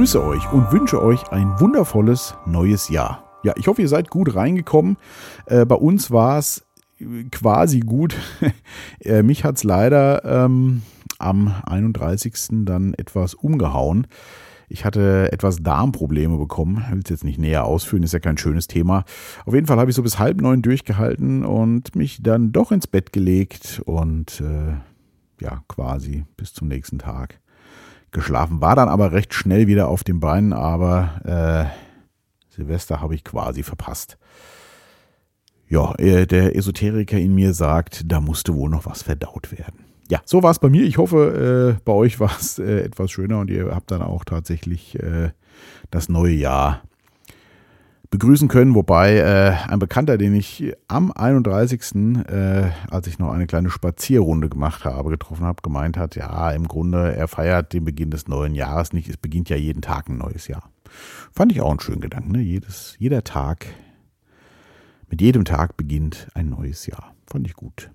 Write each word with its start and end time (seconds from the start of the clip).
begrüße 0.00 0.24
euch 0.24 0.50
und 0.50 0.72
wünsche 0.72 1.02
euch 1.02 1.30
ein 1.30 1.60
wundervolles 1.60 2.34
neues 2.46 2.88
Jahr. 2.88 3.38
Ja, 3.42 3.52
ich 3.58 3.66
hoffe, 3.66 3.82
ihr 3.82 3.88
seid 3.88 4.08
gut 4.08 4.34
reingekommen. 4.34 4.96
Äh, 5.44 5.66
bei 5.66 5.74
uns 5.74 6.10
war 6.10 6.38
es 6.38 6.64
quasi 7.30 7.80
gut. 7.80 8.16
äh, 9.04 9.22
mich 9.22 9.44
hat 9.44 9.56
es 9.56 9.62
leider 9.62 10.24
ähm, 10.24 10.80
am 11.18 11.54
31. 11.66 12.64
dann 12.64 12.94
etwas 12.94 13.34
umgehauen. 13.34 14.06
Ich 14.70 14.86
hatte 14.86 15.30
etwas 15.32 15.62
Darmprobleme 15.62 16.38
bekommen. 16.38 16.82
Ich 16.86 16.92
will 16.92 17.00
es 17.04 17.10
jetzt 17.10 17.24
nicht 17.24 17.38
näher 17.38 17.66
ausführen, 17.66 18.02
ist 18.02 18.14
ja 18.14 18.20
kein 18.20 18.38
schönes 18.38 18.68
Thema. 18.68 19.04
Auf 19.44 19.52
jeden 19.52 19.66
Fall 19.66 19.78
habe 19.78 19.90
ich 19.90 19.96
so 19.96 20.02
bis 20.02 20.18
halb 20.18 20.40
neun 20.40 20.62
durchgehalten 20.62 21.44
und 21.44 21.94
mich 21.94 22.22
dann 22.22 22.52
doch 22.52 22.72
ins 22.72 22.86
Bett 22.86 23.12
gelegt 23.12 23.82
und 23.84 24.40
äh, 24.40 25.44
ja, 25.44 25.62
quasi 25.68 26.24
bis 26.38 26.54
zum 26.54 26.68
nächsten 26.68 26.98
Tag 26.98 27.38
geschlafen. 28.12 28.60
War 28.60 28.76
dann 28.76 28.88
aber 28.88 29.12
recht 29.12 29.34
schnell 29.34 29.66
wieder 29.66 29.88
auf 29.88 30.04
den 30.04 30.20
Beinen, 30.20 30.52
aber 30.52 31.70
äh, 31.70 32.54
Silvester 32.54 33.00
habe 33.00 33.14
ich 33.14 33.24
quasi 33.24 33.62
verpasst. 33.62 34.18
Ja, 35.68 35.94
äh, 35.98 36.26
der 36.26 36.56
Esoteriker 36.56 37.18
in 37.18 37.34
mir 37.34 37.54
sagt, 37.54 38.02
da 38.10 38.20
musste 38.20 38.54
wohl 38.54 38.68
noch 38.68 38.86
was 38.86 39.02
verdaut 39.02 39.56
werden. 39.56 39.84
Ja, 40.10 40.20
so 40.24 40.42
war 40.42 40.50
es 40.50 40.58
bei 40.58 40.68
mir. 40.68 40.82
Ich 40.82 40.98
hoffe, 40.98 41.76
äh, 41.78 41.80
bei 41.84 41.92
euch 41.92 42.18
war 42.18 42.32
es 42.38 42.58
äh, 42.58 42.80
etwas 42.80 43.12
schöner 43.12 43.38
und 43.38 43.48
ihr 43.48 43.72
habt 43.72 43.92
dann 43.92 44.02
auch 44.02 44.24
tatsächlich 44.24 44.98
äh, 44.98 45.30
das 45.92 46.08
neue 46.08 46.34
Jahr 46.34 46.82
begrüßen 48.10 48.48
können. 48.48 48.74
Wobei 48.74 49.16
äh, 49.16 49.70
ein 49.70 49.78
Bekannter, 49.78 50.18
den 50.18 50.34
ich 50.34 50.74
am 50.88 51.12
31., 51.12 51.94
äh, 52.28 52.70
als 52.90 53.06
ich 53.06 53.18
noch 53.18 53.30
eine 53.30 53.46
kleine 53.46 53.70
Spazierrunde 53.70 54.48
gemacht 54.48 54.84
habe, 54.84 55.10
getroffen 55.10 55.44
habe, 55.44 55.62
gemeint 55.62 55.96
hat, 55.96 56.16
ja, 56.16 56.50
im 56.50 56.66
Grunde, 56.68 57.14
er 57.14 57.28
feiert 57.28 57.72
den 57.72 57.84
Beginn 57.84 58.10
des 58.10 58.28
neuen 58.28 58.54
Jahres 58.54 58.92
nicht. 58.92 59.08
Es 59.08 59.16
beginnt 59.16 59.48
ja 59.48 59.56
jeden 59.56 59.82
Tag 59.82 60.08
ein 60.08 60.18
neues 60.18 60.48
Jahr. 60.48 60.70
Fand 61.32 61.52
ich 61.52 61.60
auch 61.60 61.70
einen 61.70 61.80
schönen 61.80 62.00
Gedanken. 62.00 62.32
Ne? 62.32 62.40
Jedes, 62.40 62.96
jeder 62.98 63.22
Tag, 63.22 63.66
mit 65.08 65.20
jedem 65.20 65.44
Tag 65.44 65.76
beginnt 65.76 66.28
ein 66.34 66.50
neues 66.50 66.86
Jahr. 66.86 67.14
Fand 67.26 67.46
ich 67.46 67.54
gut. 67.54 67.90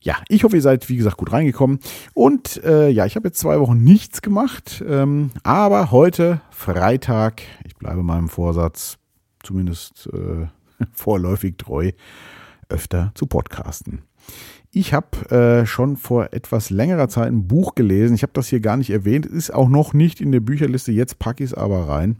Ja, 0.00 0.16
ich 0.28 0.44
hoffe, 0.44 0.56
ihr 0.56 0.62
seid, 0.62 0.88
wie 0.88 0.96
gesagt, 0.96 1.16
gut 1.16 1.32
reingekommen. 1.32 1.80
Und 2.14 2.62
äh, 2.64 2.88
ja, 2.90 3.06
ich 3.06 3.16
habe 3.16 3.28
jetzt 3.28 3.38
zwei 3.38 3.58
Wochen 3.58 3.82
nichts 3.82 4.22
gemacht. 4.22 4.82
Ähm, 4.86 5.30
aber 5.42 5.90
heute, 5.90 6.40
Freitag, 6.50 7.42
ich 7.64 7.74
bleibe 7.76 8.02
meinem 8.02 8.28
Vorsatz, 8.28 8.98
zumindest 9.46 10.08
äh, 10.12 10.46
vorläufig 10.92 11.56
treu, 11.58 11.92
öfter 12.68 13.12
zu 13.14 13.26
podcasten. 13.26 14.02
Ich 14.72 14.92
habe 14.92 15.30
äh, 15.30 15.66
schon 15.66 15.96
vor 15.96 16.32
etwas 16.32 16.70
längerer 16.70 17.08
Zeit 17.08 17.28
ein 17.28 17.46
Buch 17.46 17.74
gelesen. 17.74 18.14
Ich 18.14 18.22
habe 18.22 18.32
das 18.34 18.48
hier 18.48 18.60
gar 18.60 18.76
nicht 18.76 18.90
erwähnt. 18.90 19.24
Ist 19.24 19.54
auch 19.54 19.68
noch 19.68 19.94
nicht 19.94 20.20
in 20.20 20.32
der 20.32 20.40
Bücherliste. 20.40 20.92
Jetzt 20.92 21.18
packe 21.18 21.42
ich 21.42 21.52
es 21.52 21.56
aber 21.56 21.88
rein, 21.88 22.16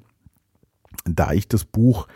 da 1.04 1.32
ich 1.32 1.48
das 1.48 1.64
Buch 1.64 2.06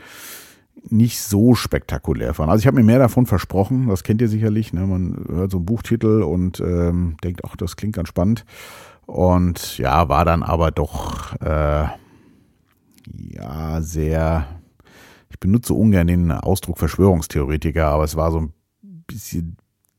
nicht 0.88 1.20
so 1.20 1.54
spektakulär 1.54 2.32
fand. 2.32 2.50
Also 2.50 2.60
ich 2.60 2.66
habe 2.66 2.78
mir 2.78 2.84
mehr 2.84 2.98
davon 2.98 3.26
versprochen. 3.26 3.88
Das 3.88 4.02
kennt 4.02 4.22
ihr 4.22 4.28
sicherlich. 4.28 4.72
Ne? 4.72 4.86
Man 4.86 5.24
hört 5.28 5.50
so 5.50 5.58
einen 5.58 5.66
Buchtitel 5.66 6.22
und 6.22 6.60
ähm, 6.60 7.16
denkt, 7.22 7.42
ach, 7.44 7.56
das 7.56 7.76
klingt 7.76 7.96
ganz 7.96 8.08
spannend. 8.08 8.46
Und 9.04 9.76
ja, 9.76 10.08
war 10.08 10.24
dann 10.24 10.42
aber 10.42 10.70
doch 10.70 11.34
äh, 11.42 11.86
ja 13.12 13.82
sehr 13.82 14.46
benutze 15.40 15.74
ungern 15.74 16.06
den 16.06 16.30
Ausdruck 16.30 16.78
Verschwörungstheoretiker, 16.78 17.86
aber 17.86 18.04
es 18.04 18.14
war 18.14 18.30
so 18.30 18.40
ein 18.40 18.52
bisschen 19.06 19.56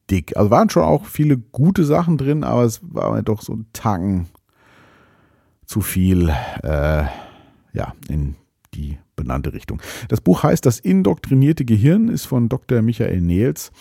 dick. 0.10 0.38
Also 0.38 0.52
waren 0.52 0.70
schon 0.70 0.84
auch 0.84 1.06
viele 1.06 1.38
gute 1.38 1.84
Sachen 1.84 2.18
drin, 2.18 2.44
aber 2.44 2.64
es 2.64 2.80
war 2.84 3.12
mir 3.12 3.24
doch 3.24 3.42
so 3.42 3.54
ein 3.54 3.66
Tacken 3.74 4.28
zu 5.66 5.82
viel, 5.82 6.30
äh, 6.64 7.04
ja, 7.74 7.94
in 8.08 8.36
die 8.74 8.98
benannte 9.16 9.54
Richtung. 9.54 9.82
Das 10.10 10.22
Buch 10.22 10.44
heißt 10.44 10.66
Das 10.66 10.80
indoktrinierte 10.80 11.66
Gehirn, 11.66 12.08
ist 12.10 12.26
von 12.26 12.50
Dr. 12.50 12.82
Michael 12.82 13.22
Nehls. 13.22 13.72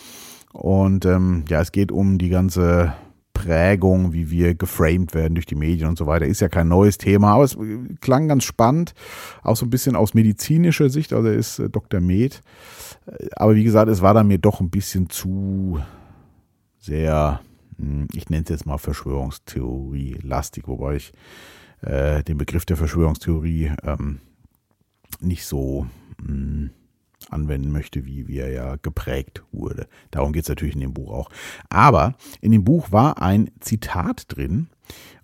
Und 0.53 1.05
ähm, 1.05 1.45
ja, 1.47 1.61
es 1.61 1.71
geht 1.71 1.91
um 1.91 2.17
die 2.17 2.29
ganze 2.29 2.93
Prägung, 3.41 4.13
wie 4.13 4.29
wir 4.29 4.53
geframed 4.53 5.15
werden 5.15 5.33
durch 5.33 5.47
die 5.47 5.55
Medien 5.55 5.87
und 5.87 5.97
so 5.97 6.05
weiter, 6.05 6.25
ist 6.25 6.41
ja 6.41 6.49
kein 6.49 6.67
neues 6.67 6.97
Thema, 6.97 7.33
aber 7.33 7.43
es 7.43 7.57
klang 7.99 8.27
ganz 8.27 8.43
spannend, 8.43 8.93
auch 9.41 9.55
so 9.55 9.65
ein 9.65 9.71
bisschen 9.71 9.95
aus 9.95 10.13
medizinischer 10.13 10.89
Sicht, 10.89 11.11
also 11.11 11.29
ist 11.29 11.59
äh, 11.59 11.69
Dr. 11.69 12.01
Med. 12.01 12.41
Äh, 13.07 13.27
aber 13.35 13.55
wie 13.55 13.63
gesagt, 13.63 13.89
es 13.89 14.01
war 14.01 14.13
dann 14.13 14.27
mir 14.27 14.37
doch 14.37 14.61
ein 14.61 14.69
bisschen 14.69 15.09
zu 15.09 15.79
sehr, 16.79 17.41
hm, 17.77 18.07
ich 18.13 18.29
nenne 18.29 18.43
es 18.43 18.49
jetzt 18.49 18.65
mal 18.67 18.77
Verschwörungstheorie 18.77 20.19
lastig, 20.21 20.67
wobei 20.67 20.97
ich 20.97 21.11
äh, 21.81 22.23
den 22.23 22.37
Begriff 22.37 22.65
der 22.65 22.77
Verschwörungstheorie 22.77 23.71
ähm, 23.83 24.19
nicht 25.19 25.45
so 25.45 25.87
mh, 26.21 26.27
hm, 26.27 26.69
anwenden 27.31 27.71
möchte, 27.71 28.05
wie, 28.05 28.27
wie 28.27 28.37
er 28.37 28.51
ja 28.51 28.75
geprägt 28.81 29.43
wurde. 29.51 29.87
Darum 30.11 30.33
geht 30.33 30.43
es 30.43 30.49
natürlich 30.49 30.75
in 30.75 30.81
dem 30.81 30.93
Buch 30.93 31.11
auch. 31.11 31.29
Aber 31.69 32.15
in 32.41 32.51
dem 32.51 32.63
Buch 32.63 32.91
war 32.91 33.21
ein 33.21 33.49
Zitat 33.59 34.25
drin, 34.27 34.67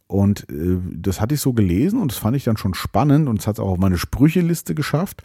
und 0.07 0.49
äh, 0.49 0.77
das 0.93 1.19
hatte 1.19 1.35
ich 1.35 1.41
so 1.41 1.53
gelesen 1.53 2.01
und 2.01 2.11
das 2.11 2.17
fand 2.17 2.35
ich 2.35 2.45
dann 2.45 2.57
schon 2.57 2.73
spannend 2.73 3.27
und 3.27 3.39
es 3.39 3.47
hat 3.47 3.57
es 3.57 3.59
auch 3.59 3.71
auf 3.71 3.77
meine 3.77 3.97
Sprücheliste 3.97 4.73
geschafft. 4.73 5.21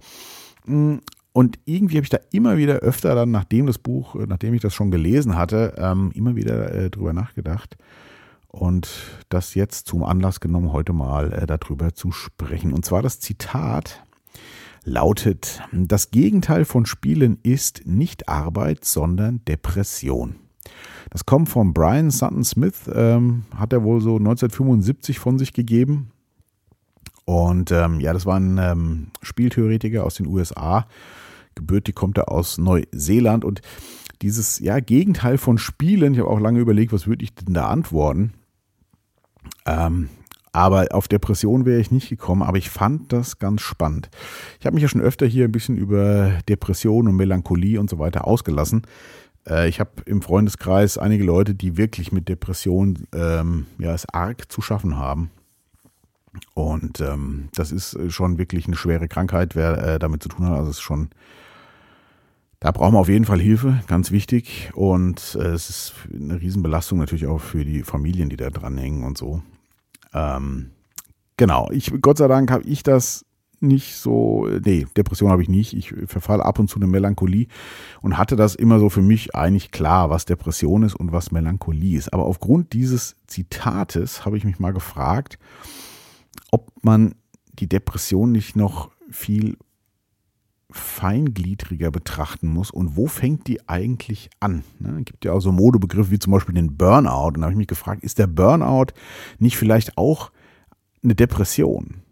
Mm, 0.66 0.96
und 1.32 1.58
irgendwie 1.64 1.96
habe 1.96 2.04
ich 2.04 2.10
da 2.10 2.18
immer 2.30 2.56
wieder 2.56 2.76
öfter 2.76 3.14
dann, 3.14 3.30
nachdem 3.30 3.66
das 3.66 3.78
Buch, 3.78 4.16
äh, 4.16 4.26
nachdem 4.26 4.54
ich 4.54 4.60
das 4.60 4.74
schon 4.74 4.90
gelesen 4.90 5.36
hatte, 5.36 5.74
ähm, 5.78 6.10
immer 6.14 6.34
wieder 6.36 6.74
äh, 6.74 6.90
drüber 6.90 7.12
nachgedacht. 7.12 7.76
Und 8.48 8.88
das 9.30 9.54
jetzt 9.54 9.86
zum 9.86 10.04
Anlass 10.04 10.40
genommen, 10.40 10.72
heute 10.72 10.92
mal 10.92 11.32
äh, 11.32 11.46
darüber 11.46 11.94
zu 11.94 12.12
sprechen. 12.12 12.72
Und 12.72 12.84
zwar 12.84 13.00
das 13.00 13.18
Zitat 13.20 14.04
lautet, 14.84 15.62
das 15.72 16.10
Gegenteil 16.10 16.64
von 16.64 16.86
Spielen 16.86 17.38
ist 17.42 17.82
nicht 17.86 18.28
Arbeit, 18.28 18.84
sondern 18.84 19.44
Depression. 19.44 20.36
Das 21.10 21.26
kommt 21.26 21.48
von 21.48 21.74
Brian 21.74 22.10
Sutton 22.10 22.44
Smith, 22.44 22.90
ähm, 22.92 23.44
hat 23.54 23.72
er 23.72 23.82
wohl 23.82 24.00
so 24.00 24.16
1975 24.16 25.18
von 25.18 25.38
sich 25.38 25.52
gegeben. 25.52 26.10
Und 27.24 27.70
ähm, 27.70 28.00
ja, 28.00 28.12
das 28.12 28.26
war 28.26 28.38
ein 28.38 28.58
ähm, 28.58 29.06
Spieltheoretiker 29.22 30.04
aus 30.04 30.14
den 30.14 30.26
USA. 30.26 30.86
Gebürtig 31.54 31.94
kommt 31.94 32.18
er 32.18 32.30
aus 32.30 32.58
Neuseeland. 32.58 33.44
Und 33.44 33.60
dieses 34.22 34.58
ja, 34.58 34.80
Gegenteil 34.80 35.38
von 35.38 35.58
Spielen, 35.58 36.14
ich 36.14 36.20
habe 36.20 36.30
auch 36.30 36.40
lange 36.40 36.60
überlegt, 36.60 36.92
was 36.92 37.06
würde 37.06 37.24
ich 37.24 37.34
denn 37.34 37.54
da 37.54 37.68
antworten. 37.68 38.32
Ähm, 39.66 40.08
aber 40.52 40.88
auf 40.92 41.08
Depression 41.08 41.64
wäre 41.64 41.80
ich 41.80 41.90
nicht 41.90 42.10
gekommen, 42.10 42.42
aber 42.42 42.58
ich 42.58 42.70
fand 42.70 43.12
das 43.12 43.38
ganz 43.38 43.62
spannend. 43.62 44.10
Ich 44.60 44.66
habe 44.66 44.74
mich 44.74 44.82
ja 44.82 44.88
schon 44.88 45.00
öfter 45.00 45.26
hier 45.26 45.46
ein 45.46 45.52
bisschen 45.52 45.76
über 45.76 46.38
Depression 46.48 47.08
und 47.08 47.16
Melancholie 47.16 47.80
und 47.80 47.88
so 47.88 47.98
weiter 47.98 48.26
ausgelassen. 48.26 48.82
Äh, 49.48 49.68
ich 49.68 49.80
habe 49.80 49.90
im 50.04 50.20
Freundeskreis 50.20 50.98
einige 50.98 51.24
Leute, 51.24 51.54
die 51.54 51.76
wirklich 51.76 52.12
mit 52.12 52.28
Depression 52.28 53.06
ähm, 53.14 53.66
ja, 53.78 53.94
es 53.94 54.06
arg 54.08 54.52
zu 54.52 54.60
schaffen 54.60 54.98
haben. 54.98 55.30
Und 56.54 57.00
ähm, 57.00 57.48
das 57.54 57.72
ist 57.72 57.98
schon 58.08 58.38
wirklich 58.38 58.66
eine 58.66 58.76
schwere 58.76 59.08
Krankheit, 59.08 59.54
wer 59.54 59.78
äh, 59.82 59.98
damit 59.98 60.22
zu 60.22 60.28
tun 60.28 60.46
hat. 60.46 60.58
Also 60.58 60.70
es 60.70 60.76
ist 60.76 60.82
schon, 60.82 61.10
da 62.60 62.70
brauchen 62.70 62.94
wir 62.94 63.00
auf 63.00 63.08
jeden 63.08 63.26
Fall 63.26 63.40
Hilfe, 63.40 63.82
ganz 63.86 64.10
wichtig. 64.10 64.70
Und 64.74 65.36
äh, 65.40 65.48
es 65.48 65.68
ist 65.68 65.94
eine 66.12 66.40
Riesenbelastung 66.40 66.98
natürlich 66.98 67.26
auch 67.26 67.40
für 67.40 67.64
die 67.64 67.82
Familien, 67.82 68.28
die 68.28 68.36
da 68.36 68.50
dranhängen 68.50 69.04
und 69.04 69.18
so. 69.18 69.42
Ähm, 70.14 70.70
genau, 71.36 71.70
ich, 71.70 71.92
Gott 72.00 72.18
sei 72.18 72.28
Dank 72.28 72.50
habe 72.50 72.64
ich 72.64 72.82
das 72.82 73.24
nicht 73.62 73.96
so, 73.96 74.48
nee, 74.64 74.86
Depression 74.96 75.30
habe 75.30 75.42
ich 75.42 75.48
nicht. 75.48 75.74
Ich 75.74 75.94
verfalle 76.06 76.44
ab 76.44 76.58
und 76.58 76.68
zu 76.68 76.76
eine 76.76 76.88
Melancholie 76.88 77.46
und 78.00 78.18
hatte 78.18 78.34
das 78.36 78.54
immer 78.54 78.80
so 78.80 78.88
für 78.90 79.02
mich 79.02 79.34
eigentlich 79.34 79.70
klar, 79.70 80.10
was 80.10 80.24
Depression 80.24 80.82
ist 80.82 80.96
und 80.96 81.12
was 81.12 81.30
Melancholie 81.30 81.96
ist. 81.96 82.12
Aber 82.12 82.26
aufgrund 82.26 82.72
dieses 82.72 83.16
Zitates 83.28 84.26
habe 84.26 84.36
ich 84.36 84.44
mich 84.44 84.58
mal 84.58 84.72
gefragt, 84.72 85.38
ob 86.50 86.72
man 86.82 87.14
die 87.52 87.68
Depression 87.68 88.32
nicht 88.32 88.56
noch 88.56 88.90
viel 89.10 89.56
feingliedriger 90.72 91.90
betrachten 91.90 92.48
muss 92.48 92.70
und 92.70 92.96
wo 92.96 93.06
fängt 93.06 93.46
die 93.46 93.68
eigentlich 93.68 94.30
an? 94.40 94.64
Ne? 94.78 94.98
Es 95.00 95.04
gibt 95.04 95.24
ja 95.24 95.32
auch 95.32 95.40
so 95.40 95.52
Modebegriffe 95.52 96.10
wie 96.10 96.18
zum 96.18 96.32
Beispiel 96.32 96.54
den 96.54 96.76
Burnout. 96.76 97.28
Und 97.28 97.38
da 97.38 97.42
habe 97.42 97.52
ich 97.52 97.58
mich 97.58 97.66
gefragt, 97.66 98.02
ist 98.02 98.18
der 98.18 98.26
Burnout 98.26 98.94
nicht 99.38 99.56
vielleicht 99.56 99.98
auch 99.98 100.30
eine 101.02 101.14
Depression? 101.14 102.02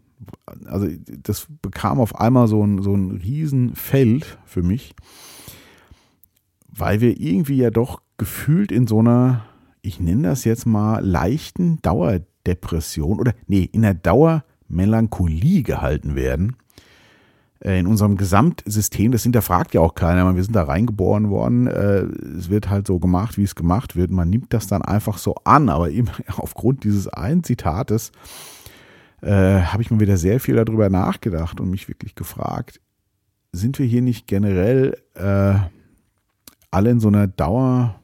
Also 0.65 0.87
das 1.23 1.47
bekam 1.61 1.99
auf 1.99 2.19
einmal 2.19 2.47
so 2.47 2.63
ein, 2.63 2.81
so 2.81 2.93
ein 2.93 3.11
Riesenfeld 3.11 4.37
für 4.45 4.63
mich, 4.63 4.95
weil 6.67 7.01
wir 7.01 7.19
irgendwie 7.19 7.57
ja 7.57 7.71
doch 7.71 8.01
gefühlt 8.17 8.71
in 8.71 8.87
so 8.87 8.99
einer, 8.99 9.45
ich 9.81 9.99
nenne 9.99 10.29
das 10.29 10.43
jetzt 10.43 10.65
mal, 10.65 11.03
leichten 11.03 11.81
Dauerdepression 11.81 13.19
oder 13.19 13.33
nee, 13.47 13.67
in 13.71 13.81
der 13.81 13.95
Dauermelancholie 13.95 15.63
gehalten 15.63 16.15
werden 16.15 16.55
in 17.63 17.85
unserem 17.85 18.17
Gesamtsystem, 18.17 19.11
das 19.11 19.23
hinterfragt 19.23 19.73
ja 19.73 19.81
auch 19.81 19.93
keiner, 19.93 20.35
wir 20.35 20.43
sind 20.43 20.55
da 20.55 20.63
reingeboren 20.63 21.29
worden, 21.29 21.67
äh, 21.67 22.01
es 22.37 22.49
wird 22.49 22.69
halt 22.69 22.87
so 22.87 22.97
gemacht, 22.97 23.37
wie 23.37 23.43
es 23.43 23.53
gemacht 23.53 23.95
wird, 23.95 24.09
man 24.09 24.29
nimmt 24.29 24.51
das 24.53 24.65
dann 24.65 24.81
einfach 24.81 25.19
so 25.19 25.35
an, 25.43 25.69
aber 25.69 25.91
eben 25.91 26.07
aufgrund 26.37 26.83
dieses 26.83 27.07
einen 27.07 27.43
Zitates 27.43 28.11
äh, 29.21 29.61
habe 29.61 29.83
ich 29.83 29.91
mir 29.91 29.99
wieder 29.99 30.17
sehr 30.17 30.39
viel 30.39 30.55
darüber 30.55 30.89
nachgedacht 30.89 31.59
und 31.59 31.69
mich 31.69 31.87
wirklich 31.87 32.15
gefragt, 32.15 32.81
sind 33.51 33.77
wir 33.77 33.85
hier 33.85 34.01
nicht 34.01 34.25
generell 34.25 34.97
äh, 35.13 35.59
alle 36.71 36.89
in 36.89 36.99
so 36.99 37.09
einer 37.09 37.27
Dauer, 37.27 37.99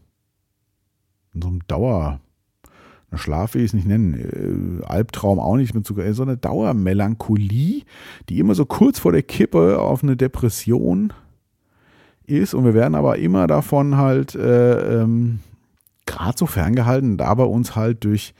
in 1.33 1.41
so 1.41 1.47
einem 1.47 1.67
Dauer, 1.67 2.19
eine 3.09 3.19
Schlaf 3.19 3.53
will 3.53 3.61
ich 3.61 3.67
es 3.67 3.73
nicht 3.73 3.87
nennen, 3.87 4.81
äh, 4.81 4.85
Albtraum 4.85 5.39
auch 5.39 5.55
nicht, 5.55 5.73
mit 5.73 5.85
sogar 5.85 6.11
so 6.13 6.23
einer 6.23 6.35
Dauermelancholie, 6.35 7.83
die 8.27 8.39
immer 8.39 8.53
so 8.53 8.65
kurz 8.65 8.99
vor 8.99 9.13
der 9.13 9.23
Kippe 9.23 9.79
auf 9.79 10.03
eine 10.03 10.17
Depression 10.17 11.13
ist. 12.25 12.53
Und 12.53 12.65
wir 12.65 12.73
werden 12.73 12.95
aber 12.95 13.17
immer 13.17 13.47
davon 13.47 13.97
halt 13.97 14.35
äh, 14.35 15.01
ähm, 15.01 15.39
gerade 16.05 16.37
so 16.37 16.45
ferngehalten, 16.45 17.17
da 17.17 17.33
bei 17.33 17.45
uns 17.45 17.75
halt 17.75 18.03
durch 18.03 18.33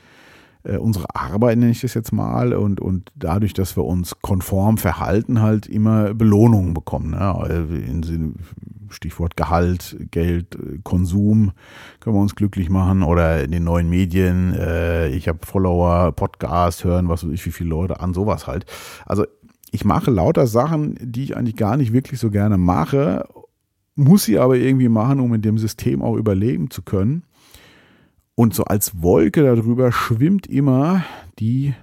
unsere 0.64 1.06
Arbeit, 1.14 1.58
nenne 1.58 1.72
ich 1.72 1.80
das 1.80 1.94
jetzt 1.94 2.12
mal, 2.12 2.52
und, 2.52 2.80
und 2.80 3.10
dadurch, 3.14 3.54
dass 3.54 3.76
wir 3.76 3.84
uns 3.84 4.16
konform 4.22 4.76
verhalten, 4.76 5.40
halt 5.40 5.66
immer 5.66 6.14
Belohnungen 6.14 6.74
bekommen. 6.74 7.10
Ne? 7.10 8.34
Stichwort 8.90 9.36
Gehalt, 9.36 9.96
Geld, 10.10 10.58
Konsum 10.82 11.52
können 12.00 12.16
wir 12.16 12.22
uns 12.22 12.34
glücklich 12.34 12.70
machen 12.70 13.02
oder 13.02 13.44
in 13.44 13.50
den 13.50 13.64
neuen 13.64 13.88
Medien, 13.88 14.54
äh, 14.54 15.08
ich 15.08 15.28
habe 15.28 15.40
Follower, 15.44 16.12
Podcast 16.12 16.84
hören, 16.84 17.08
was 17.08 17.24
weiß 17.24 17.32
ich, 17.32 17.44
wie 17.46 17.52
viele 17.52 17.70
Leute 17.70 18.00
an, 18.00 18.14
sowas 18.14 18.46
halt. 18.46 18.66
Also 19.06 19.26
ich 19.70 19.84
mache 19.84 20.10
lauter 20.10 20.46
Sachen, 20.46 20.96
die 21.00 21.24
ich 21.24 21.36
eigentlich 21.36 21.56
gar 21.56 21.76
nicht 21.76 21.92
wirklich 21.92 22.18
so 22.20 22.30
gerne 22.30 22.58
mache, 22.58 23.28
muss 23.94 24.24
sie 24.24 24.38
aber 24.38 24.56
irgendwie 24.56 24.88
machen, 24.88 25.20
um 25.20 25.34
in 25.34 25.42
dem 25.42 25.58
System 25.58 26.02
auch 26.02 26.16
überleben 26.16 26.70
zu 26.70 26.82
können. 26.82 27.24
Und 28.38 28.54
so 28.54 28.62
als 28.62 29.02
Wolke 29.02 29.42
darüber 29.42 29.90
schwimmt 29.90 30.46
immer 30.46 31.04
die 31.40 31.74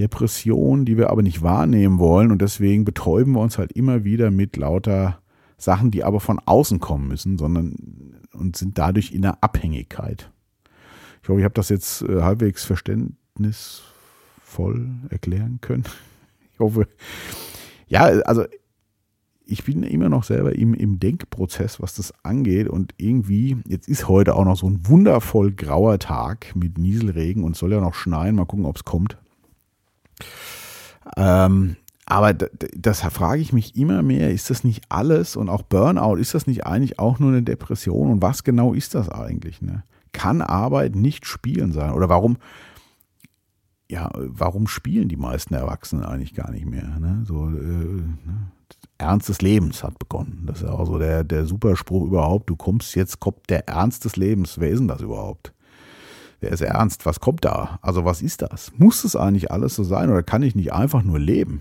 Depression, 0.00 0.84
die 0.84 0.96
wir 0.96 1.10
aber 1.10 1.22
nicht 1.22 1.42
wahrnehmen 1.42 2.00
wollen. 2.00 2.32
Und 2.32 2.42
deswegen 2.42 2.84
betäuben 2.84 3.34
wir 3.34 3.42
uns 3.42 3.58
halt 3.58 3.70
immer 3.70 4.02
wieder 4.02 4.32
mit 4.32 4.56
lauter 4.56 5.20
Sachen, 5.58 5.92
die 5.92 6.02
aber 6.02 6.18
von 6.18 6.40
außen 6.40 6.80
kommen 6.80 7.06
müssen, 7.06 7.38
sondern 7.38 7.76
und 8.32 8.56
sind 8.56 8.76
dadurch 8.76 9.12
in 9.12 9.22
der 9.22 9.44
Abhängigkeit. 9.44 10.32
Ich 11.22 11.28
hoffe, 11.28 11.38
ich 11.38 11.44
habe 11.44 11.54
das 11.54 11.68
jetzt 11.68 12.02
äh, 12.02 12.22
halbwegs 12.22 12.64
verständnisvoll 12.64 14.90
erklären 15.10 15.60
können. 15.60 15.84
Ich 16.54 16.58
hoffe, 16.58 16.86
ja, 17.86 18.02
also 18.02 18.44
ich 19.44 19.64
bin 19.64 19.82
immer 19.82 20.08
noch 20.08 20.24
selber 20.24 20.54
im, 20.54 20.74
im 20.74 20.98
Denkprozess, 20.98 21.80
was 21.80 21.94
das 21.94 22.12
angeht. 22.24 22.68
Und 22.68 22.94
irgendwie, 22.96 23.58
jetzt 23.66 23.88
ist 23.88 24.08
heute 24.08 24.34
auch 24.34 24.44
noch 24.44 24.56
so 24.56 24.68
ein 24.68 24.86
wundervoll 24.86 25.52
grauer 25.52 25.98
Tag 25.98 26.54
mit 26.54 26.78
Nieselregen 26.78 27.44
und 27.44 27.56
soll 27.56 27.72
ja 27.72 27.80
noch 27.80 27.94
schneien. 27.94 28.36
Mal 28.36 28.46
gucken, 28.46 28.66
ob 28.66 28.76
es 28.76 28.84
kommt. 28.84 29.16
Ähm, 31.16 31.76
aber 32.06 32.34
das 32.34 33.00
frage 33.00 33.40
ich 33.40 33.52
mich 33.52 33.76
immer 33.76 34.02
mehr, 34.02 34.30
ist 34.30 34.50
das 34.50 34.64
nicht 34.64 34.84
alles 34.88 35.36
und 35.36 35.48
auch 35.48 35.62
Burnout, 35.62 36.16
ist 36.16 36.34
das 36.34 36.46
nicht 36.46 36.66
eigentlich 36.66 36.98
auch 36.98 37.18
nur 37.18 37.30
eine 37.30 37.42
Depression? 37.42 38.10
Und 38.10 38.22
was 38.22 38.44
genau 38.44 38.74
ist 38.74 38.94
das 38.94 39.08
eigentlich? 39.08 39.62
Ne? 39.62 39.84
Kann 40.12 40.42
Arbeit 40.42 40.94
nicht 40.94 41.26
Spielen 41.26 41.72
sein? 41.72 41.92
Oder 41.92 42.08
warum, 42.08 42.36
ja, 43.92 44.10
warum 44.14 44.68
spielen 44.68 45.10
die 45.10 45.18
meisten 45.18 45.52
Erwachsenen 45.52 46.02
eigentlich 46.02 46.34
gar 46.34 46.50
nicht 46.50 46.64
mehr? 46.64 46.98
Ne? 46.98 47.24
So, 47.26 47.46
äh, 47.48 47.50
ne? 47.50 48.50
Ernst 48.96 49.28
des 49.28 49.42
Lebens 49.42 49.84
hat 49.84 49.98
begonnen. 49.98 50.44
Das 50.46 50.62
ist 50.62 50.66
ja 50.66 50.72
auch 50.72 50.86
so 50.86 50.98
der, 50.98 51.24
der 51.24 51.44
Superspruch 51.44 52.06
überhaupt. 52.06 52.48
Du 52.48 52.56
kommst 52.56 52.94
jetzt, 52.94 53.20
kommt 53.20 53.50
der 53.50 53.68
Ernst 53.68 54.06
des 54.06 54.16
Lebens. 54.16 54.58
Wer 54.58 54.70
ist 54.70 54.78
denn 54.78 54.88
das 54.88 55.02
überhaupt? 55.02 55.52
Wer 56.40 56.52
ist 56.52 56.62
ernst? 56.62 57.04
Was 57.04 57.20
kommt 57.20 57.44
da? 57.44 57.78
Also 57.82 58.06
was 58.06 58.22
ist 58.22 58.40
das? 58.40 58.72
Muss 58.78 59.04
es 59.04 59.14
eigentlich 59.14 59.50
alles 59.50 59.74
so 59.74 59.84
sein 59.84 60.08
oder 60.08 60.22
kann 60.22 60.42
ich 60.42 60.54
nicht 60.54 60.72
einfach 60.72 61.02
nur 61.02 61.18
leben? 61.18 61.60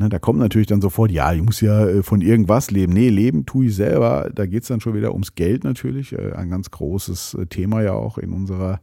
Ne, 0.00 0.08
da 0.08 0.20
kommt 0.20 0.38
natürlich 0.38 0.68
dann 0.68 0.80
sofort, 0.80 1.10
ja, 1.10 1.32
ich 1.32 1.42
muss 1.42 1.60
ja 1.60 1.84
äh, 1.88 2.02
von 2.04 2.20
irgendwas 2.20 2.70
leben. 2.70 2.92
Nee, 2.92 3.08
leben 3.08 3.46
tue 3.46 3.66
ich 3.66 3.74
selber. 3.74 4.30
Da 4.32 4.46
geht 4.46 4.62
es 4.62 4.68
dann 4.68 4.80
schon 4.80 4.94
wieder 4.94 5.12
ums 5.12 5.34
Geld 5.34 5.64
natürlich. 5.64 6.12
Äh, 6.12 6.34
ein 6.34 6.50
ganz 6.50 6.70
großes 6.70 7.34
äh, 7.34 7.46
Thema 7.46 7.82
ja 7.82 7.94
auch 7.94 8.16
in 8.16 8.32
unserer 8.32 8.80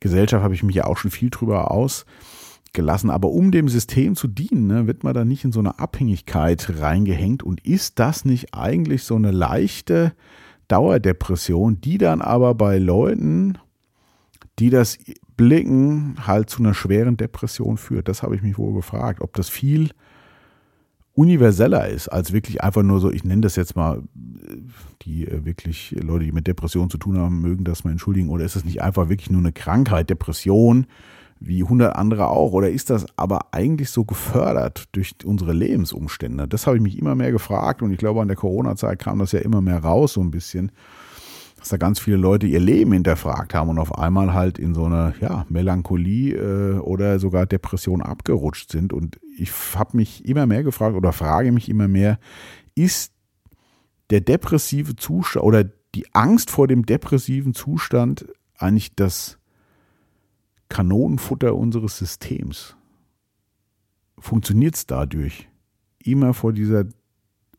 Gesellschaft, 0.00 0.42
habe 0.42 0.54
ich 0.54 0.64
mich 0.64 0.74
ja 0.74 0.86
auch 0.86 0.96
schon 0.96 1.12
viel 1.12 1.30
drüber 1.30 1.70
aus 1.70 2.06
gelassen. 2.72 3.08
Aber 3.08 3.30
um 3.30 3.52
dem 3.52 3.68
System 3.68 4.16
zu 4.16 4.26
dienen, 4.26 4.66
ne, 4.66 4.88
wird 4.88 5.04
man 5.04 5.14
da 5.14 5.24
nicht 5.24 5.44
in 5.44 5.52
so 5.52 5.60
eine 5.60 5.78
Abhängigkeit 5.78 6.80
reingehängt. 6.80 7.44
Und 7.44 7.64
ist 7.64 8.00
das 8.00 8.24
nicht 8.24 8.52
eigentlich 8.52 9.04
so 9.04 9.14
eine 9.14 9.30
leichte 9.30 10.12
Dauerdepression, 10.66 11.80
die 11.80 11.98
dann 11.98 12.20
aber 12.20 12.56
bei 12.56 12.78
Leuten, 12.78 13.58
die 14.58 14.70
das 14.70 14.98
blicken, 15.36 16.16
halt 16.26 16.50
zu 16.50 16.64
einer 16.64 16.74
schweren 16.74 17.16
Depression 17.16 17.76
führt? 17.76 18.08
Das 18.08 18.24
habe 18.24 18.34
ich 18.34 18.42
mich 18.42 18.58
wohl 18.58 18.74
gefragt, 18.74 19.20
ob 19.20 19.34
das 19.34 19.48
viel 19.48 19.90
universeller 21.18 21.88
ist, 21.88 22.06
als 22.06 22.32
wirklich 22.32 22.62
einfach 22.62 22.84
nur 22.84 23.00
so, 23.00 23.10
ich 23.10 23.24
nenne 23.24 23.40
das 23.40 23.56
jetzt 23.56 23.74
mal, 23.74 24.02
die 25.02 25.26
äh, 25.26 25.44
wirklich 25.44 25.96
Leute, 26.00 26.24
die 26.24 26.32
mit 26.32 26.46
Depressionen 26.46 26.90
zu 26.90 26.98
tun 26.98 27.18
haben, 27.18 27.40
mögen 27.40 27.64
das 27.64 27.82
mal 27.82 27.90
entschuldigen, 27.90 28.28
oder 28.28 28.44
ist 28.44 28.54
es 28.54 28.64
nicht 28.64 28.82
einfach 28.82 29.08
wirklich 29.08 29.28
nur 29.28 29.40
eine 29.40 29.52
Krankheit, 29.52 30.10
Depression, 30.10 30.86
wie 31.40 31.64
100 31.64 31.96
andere 31.96 32.28
auch? 32.28 32.52
Oder 32.52 32.70
ist 32.70 32.90
das 32.90 33.06
aber 33.16 33.52
eigentlich 33.52 33.90
so 33.90 34.04
gefördert 34.04 34.88
durch 34.92 35.16
unsere 35.24 35.52
Lebensumstände? 35.52 36.46
Das 36.46 36.68
habe 36.68 36.76
ich 36.76 36.82
mich 36.82 36.96
immer 36.96 37.16
mehr 37.16 37.32
gefragt 37.32 37.82
und 37.82 37.90
ich 37.90 37.98
glaube, 37.98 38.20
an 38.22 38.28
der 38.28 38.36
Corona-Zeit 38.36 39.00
kam 39.00 39.18
das 39.18 39.32
ja 39.32 39.40
immer 39.40 39.60
mehr 39.60 39.78
raus, 39.78 40.12
so 40.12 40.20
ein 40.20 40.30
bisschen, 40.30 40.70
dass 41.58 41.70
da 41.70 41.76
ganz 41.76 41.98
viele 41.98 42.16
Leute 42.16 42.46
ihr 42.46 42.60
Leben 42.60 42.92
hinterfragt 42.92 43.52
haben 43.52 43.68
und 43.68 43.78
auf 43.78 43.98
einmal 43.98 44.32
halt 44.32 44.58
in 44.58 44.74
so 44.74 44.84
eine 44.84 45.14
ja, 45.20 45.44
Melancholie 45.48 46.34
äh, 46.34 46.78
oder 46.78 47.18
sogar 47.18 47.46
Depression 47.46 48.00
abgerutscht 48.00 48.70
sind. 48.70 48.92
Und 48.92 49.18
ich 49.36 49.50
habe 49.74 49.96
mich 49.96 50.24
immer 50.24 50.46
mehr 50.46 50.62
gefragt 50.62 50.96
oder 50.96 51.12
frage 51.12 51.50
mich 51.50 51.68
immer 51.68 51.88
mehr, 51.88 52.18
ist 52.74 53.12
der 54.10 54.20
depressive 54.20 54.94
Zustand 54.94 55.44
oder 55.44 55.64
die 55.94 56.06
Angst 56.14 56.50
vor 56.50 56.68
dem 56.68 56.86
depressiven 56.86 57.54
Zustand 57.54 58.26
eigentlich 58.56 58.94
das 58.94 59.38
Kanonenfutter 60.68 61.56
unseres 61.56 61.98
Systems. 61.98 62.76
Funktioniert 64.18 64.76
es 64.76 64.86
dadurch? 64.86 65.48
Immer 65.98 66.34
vor 66.34 66.52
dieser 66.52 66.84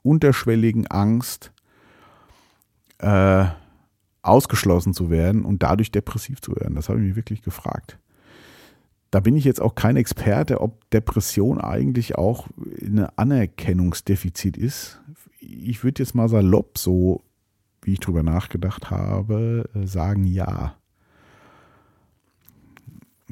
unterschwelligen 0.03 0.87
Angst, 0.87 1.51
äh, 2.99 3.45
ausgeschlossen 4.21 4.93
zu 4.93 5.09
werden 5.09 5.45
und 5.45 5.63
dadurch 5.63 5.91
depressiv 5.91 6.41
zu 6.41 6.55
werden? 6.55 6.75
Das 6.75 6.89
habe 6.89 6.99
ich 6.99 7.07
mich 7.07 7.15
wirklich 7.15 7.41
gefragt. 7.41 7.99
Da 9.11 9.19
bin 9.19 9.35
ich 9.35 9.43
jetzt 9.43 9.61
auch 9.61 9.73
kein 9.73 9.97
Experte, 9.97 10.61
ob 10.61 10.89
Depression 10.91 11.59
eigentlich 11.59 12.15
auch 12.15 12.47
ein 12.81 13.07
Anerkennungsdefizit 13.15 14.55
ist. 14.55 15.01
Ich 15.39 15.83
würde 15.83 16.03
jetzt 16.03 16.13
mal 16.13 16.29
salopp, 16.29 16.77
so 16.77 17.23
wie 17.81 17.93
ich 17.93 17.99
drüber 17.99 18.23
nachgedacht 18.23 18.91
habe, 18.91 19.67
äh, 19.73 19.87
sagen 19.87 20.25
ja. 20.25 20.75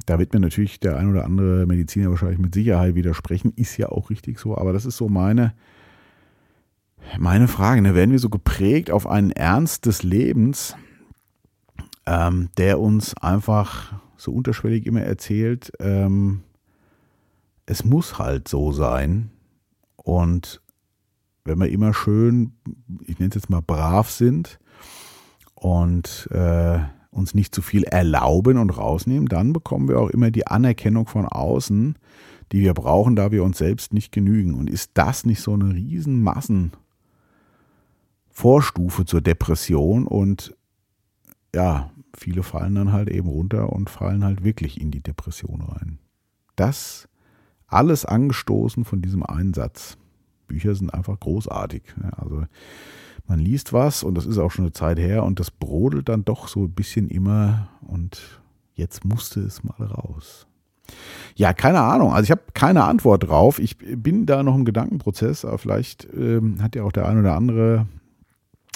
Da 0.05 0.19
wird 0.19 0.33
mir 0.33 0.39
natürlich 0.39 0.79
der 0.79 0.97
ein 0.97 1.09
oder 1.09 1.25
andere 1.25 1.65
Mediziner 1.65 2.09
wahrscheinlich 2.09 2.39
mit 2.39 2.53
Sicherheit 2.53 2.95
widersprechen. 2.95 3.53
Ist 3.55 3.77
ja 3.77 3.89
auch 3.89 4.09
richtig 4.09 4.39
so, 4.39 4.57
aber 4.57 4.73
das 4.73 4.85
ist 4.85 4.97
so 4.97 5.09
meine, 5.09 5.53
meine 7.17 7.47
Frage. 7.47 7.81
Ne? 7.81 7.95
Werden 7.95 8.11
wir 8.11 8.19
so 8.19 8.29
geprägt 8.29 8.91
auf 8.91 9.07
einen 9.07 9.31
Ernst 9.31 9.85
des 9.85 10.03
Lebens, 10.03 10.75
ähm, 12.05 12.49
der 12.57 12.79
uns 12.79 13.15
einfach 13.17 13.93
so 14.17 14.31
unterschwellig 14.31 14.85
immer 14.85 15.01
erzählt, 15.01 15.71
ähm, 15.79 16.41
es 17.65 17.85
muss 17.85 18.17
halt 18.17 18.47
so 18.47 18.71
sein. 18.71 19.29
Und 19.95 20.61
wenn 21.43 21.59
wir 21.59 21.69
immer 21.69 21.93
schön, 21.93 22.53
ich 23.05 23.19
nenne 23.19 23.29
es 23.29 23.35
jetzt 23.35 23.49
mal 23.49 23.61
brav 23.61 24.09
sind 24.09 24.59
und 25.53 26.27
äh, 26.31 26.79
uns 27.11 27.33
nicht 27.33 27.53
zu 27.53 27.61
viel 27.61 27.83
erlauben 27.83 28.57
und 28.57 28.69
rausnehmen, 28.69 29.27
dann 29.27 29.53
bekommen 29.53 29.87
wir 29.87 29.99
auch 29.99 30.09
immer 30.09 30.31
die 30.31 30.47
Anerkennung 30.47 31.07
von 31.07 31.25
außen, 31.25 31.97
die 32.51 32.61
wir 32.61 32.73
brauchen, 32.73 33.15
da 33.15 33.31
wir 33.31 33.43
uns 33.43 33.57
selbst 33.57 33.93
nicht 33.93 34.11
genügen. 34.11 34.53
Und 34.53 34.69
ist 34.69 34.91
das 34.93 35.25
nicht 35.25 35.41
so 35.41 35.53
eine 35.53 35.73
riesen 35.73 36.21
Massenvorstufe 38.37 39.05
zur 39.05 39.21
Depression? 39.21 40.05
Und 40.05 40.55
ja, 41.53 41.91
viele 42.15 42.43
fallen 42.43 42.75
dann 42.75 42.91
halt 42.91 43.09
eben 43.09 43.27
runter 43.27 43.73
und 43.73 43.89
fallen 43.89 44.23
halt 44.23 44.43
wirklich 44.43 44.79
in 44.79 44.91
die 44.91 45.01
Depression 45.01 45.61
rein. 45.61 45.99
Das 46.55 47.07
alles 47.67 48.05
angestoßen 48.05 48.85
von 48.85 49.01
diesem 49.01 49.23
Einsatz. 49.23 49.97
Bücher 50.47 50.75
sind 50.75 50.93
einfach 50.93 51.19
großartig. 51.19 51.83
Also 52.15 52.43
man 53.27 53.39
liest 53.39 53.73
was 53.73 54.03
und 54.03 54.15
das 54.15 54.25
ist 54.25 54.37
auch 54.37 54.51
schon 54.51 54.65
eine 54.65 54.71
Zeit 54.71 54.99
her 54.99 55.23
und 55.23 55.39
das 55.39 55.51
brodelt 55.51 56.07
dann 56.07 56.23
doch 56.23 56.47
so 56.47 56.63
ein 56.63 56.71
bisschen 56.71 57.09
immer 57.09 57.67
und 57.81 58.39
jetzt 58.75 59.03
musste 59.03 59.41
es 59.41 59.63
mal 59.63 59.85
raus. 59.85 60.47
Ja, 61.35 61.51
keine 61.51 61.81
Ahnung. 61.81 62.13
Also 62.13 62.23
ich 62.23 62.31
habe 62.31 62.43
keine 62.53 62.85
Antwort 62.85 63.27
drauf. 63.27 63.59
Ich 63.59 63.77
bin 63.77 64.25
da 64.25 64.43
noch 64.43 64.55
im 64.55 64.63
Gedankenprozess, 64.63 65.43
aber 65.43 65.57
vielleicht 65.57 66.07
ähm, 66.13 66.61
hat 66.61 66.75
ja 66.77 66.83
auch 66.83 66.93
der 66.93 67.05
ein 67.05 67.19
oder 67.19 67.35
andere 67.35 67.87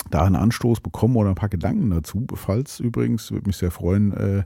da 0.09 0.23
einen 0.23 0.35
Anstoß 0.35 0.79
bekommen 0.81 1.15
oder 1.15 1.29
ein 1.29 1.35
paar 1.35 1.49
Gedanken 1.49 1.89
dazu. 1.89 2.25
Falls 2.33 2.79
übrigens, 2.79 3.31
würde 3.31 3.47
mich 3.47 3.57
sehr 3.57 3.71
freuen, 3.71 4.13
äh, 4.13 4.43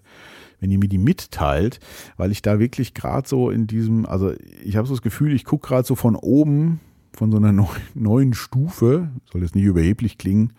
wenn 0.59 0.71
ihr 0.71 0.79
mir 0.79 0.87
die 0.87 0.97
mitteilt, 0.97 1.79
weil 2.17 2.31
ich 2.31 2.41
da 2.41 2.59
wirklich 2.59 2.93
gerade 2.93 3.27
so 3.27 3.49
in 3.49 3.67
diesem, 3.67 4.05
also 4.05 4.33
ich 4.63 4.77
habe 4.77 4.87
so 4.87 4.93
das 4.93 5.01
Gefühl, 5.01 5.33
ich 5.33 5.45
gucke 5.45 5.67
gerade 5.67 5.87
so 5.87 5.95
von 5.95 6.15
oben, 6.15 6.79
von 7.13 7.31
so 7.31 7.37
einer 7.37 7.67
neuen 7.93 8.33
Stufe, 8.33 9.09
soll 9.31 9.41
jetzt 9.41 9.55
nicht 9.55 9.65
überheblich 9.65 10.17
klingen, 10.17 10.53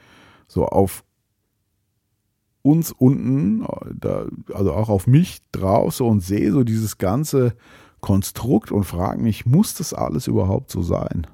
so 0.49 0.67
auf 0.67 1.05
uns 2.63 2.91
unten, 2.91 3.65
da, 3.95 4.27
also 4.53 4.73
auch 4.73 4.89
auf 4.89 5.07
mich 5.07 5.41
drauf, 5.53 5.95
so 5.95 6.09
und 6.09 6.21
sehe 6.21 6.51
so 6.51 6.65
dieses 6.65 6.99
ganze 6.99 7.55
Konstrukt 8.01 8.73
und 8.73 8.85
frage 8.85 9.23
mich, 9.23 9.47
muss 9.47 9.75
das 9.75 9.95
alles 9.95 10.27
überhaupt 10.27 10.71
so 10.71 10.83
sein? 10.83 11.27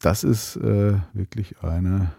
Das 0.00 0.22
ist 0.22 0.56
äh, 0.56 0.98
wirklich 1.12 1.62
eine 1.62 2.12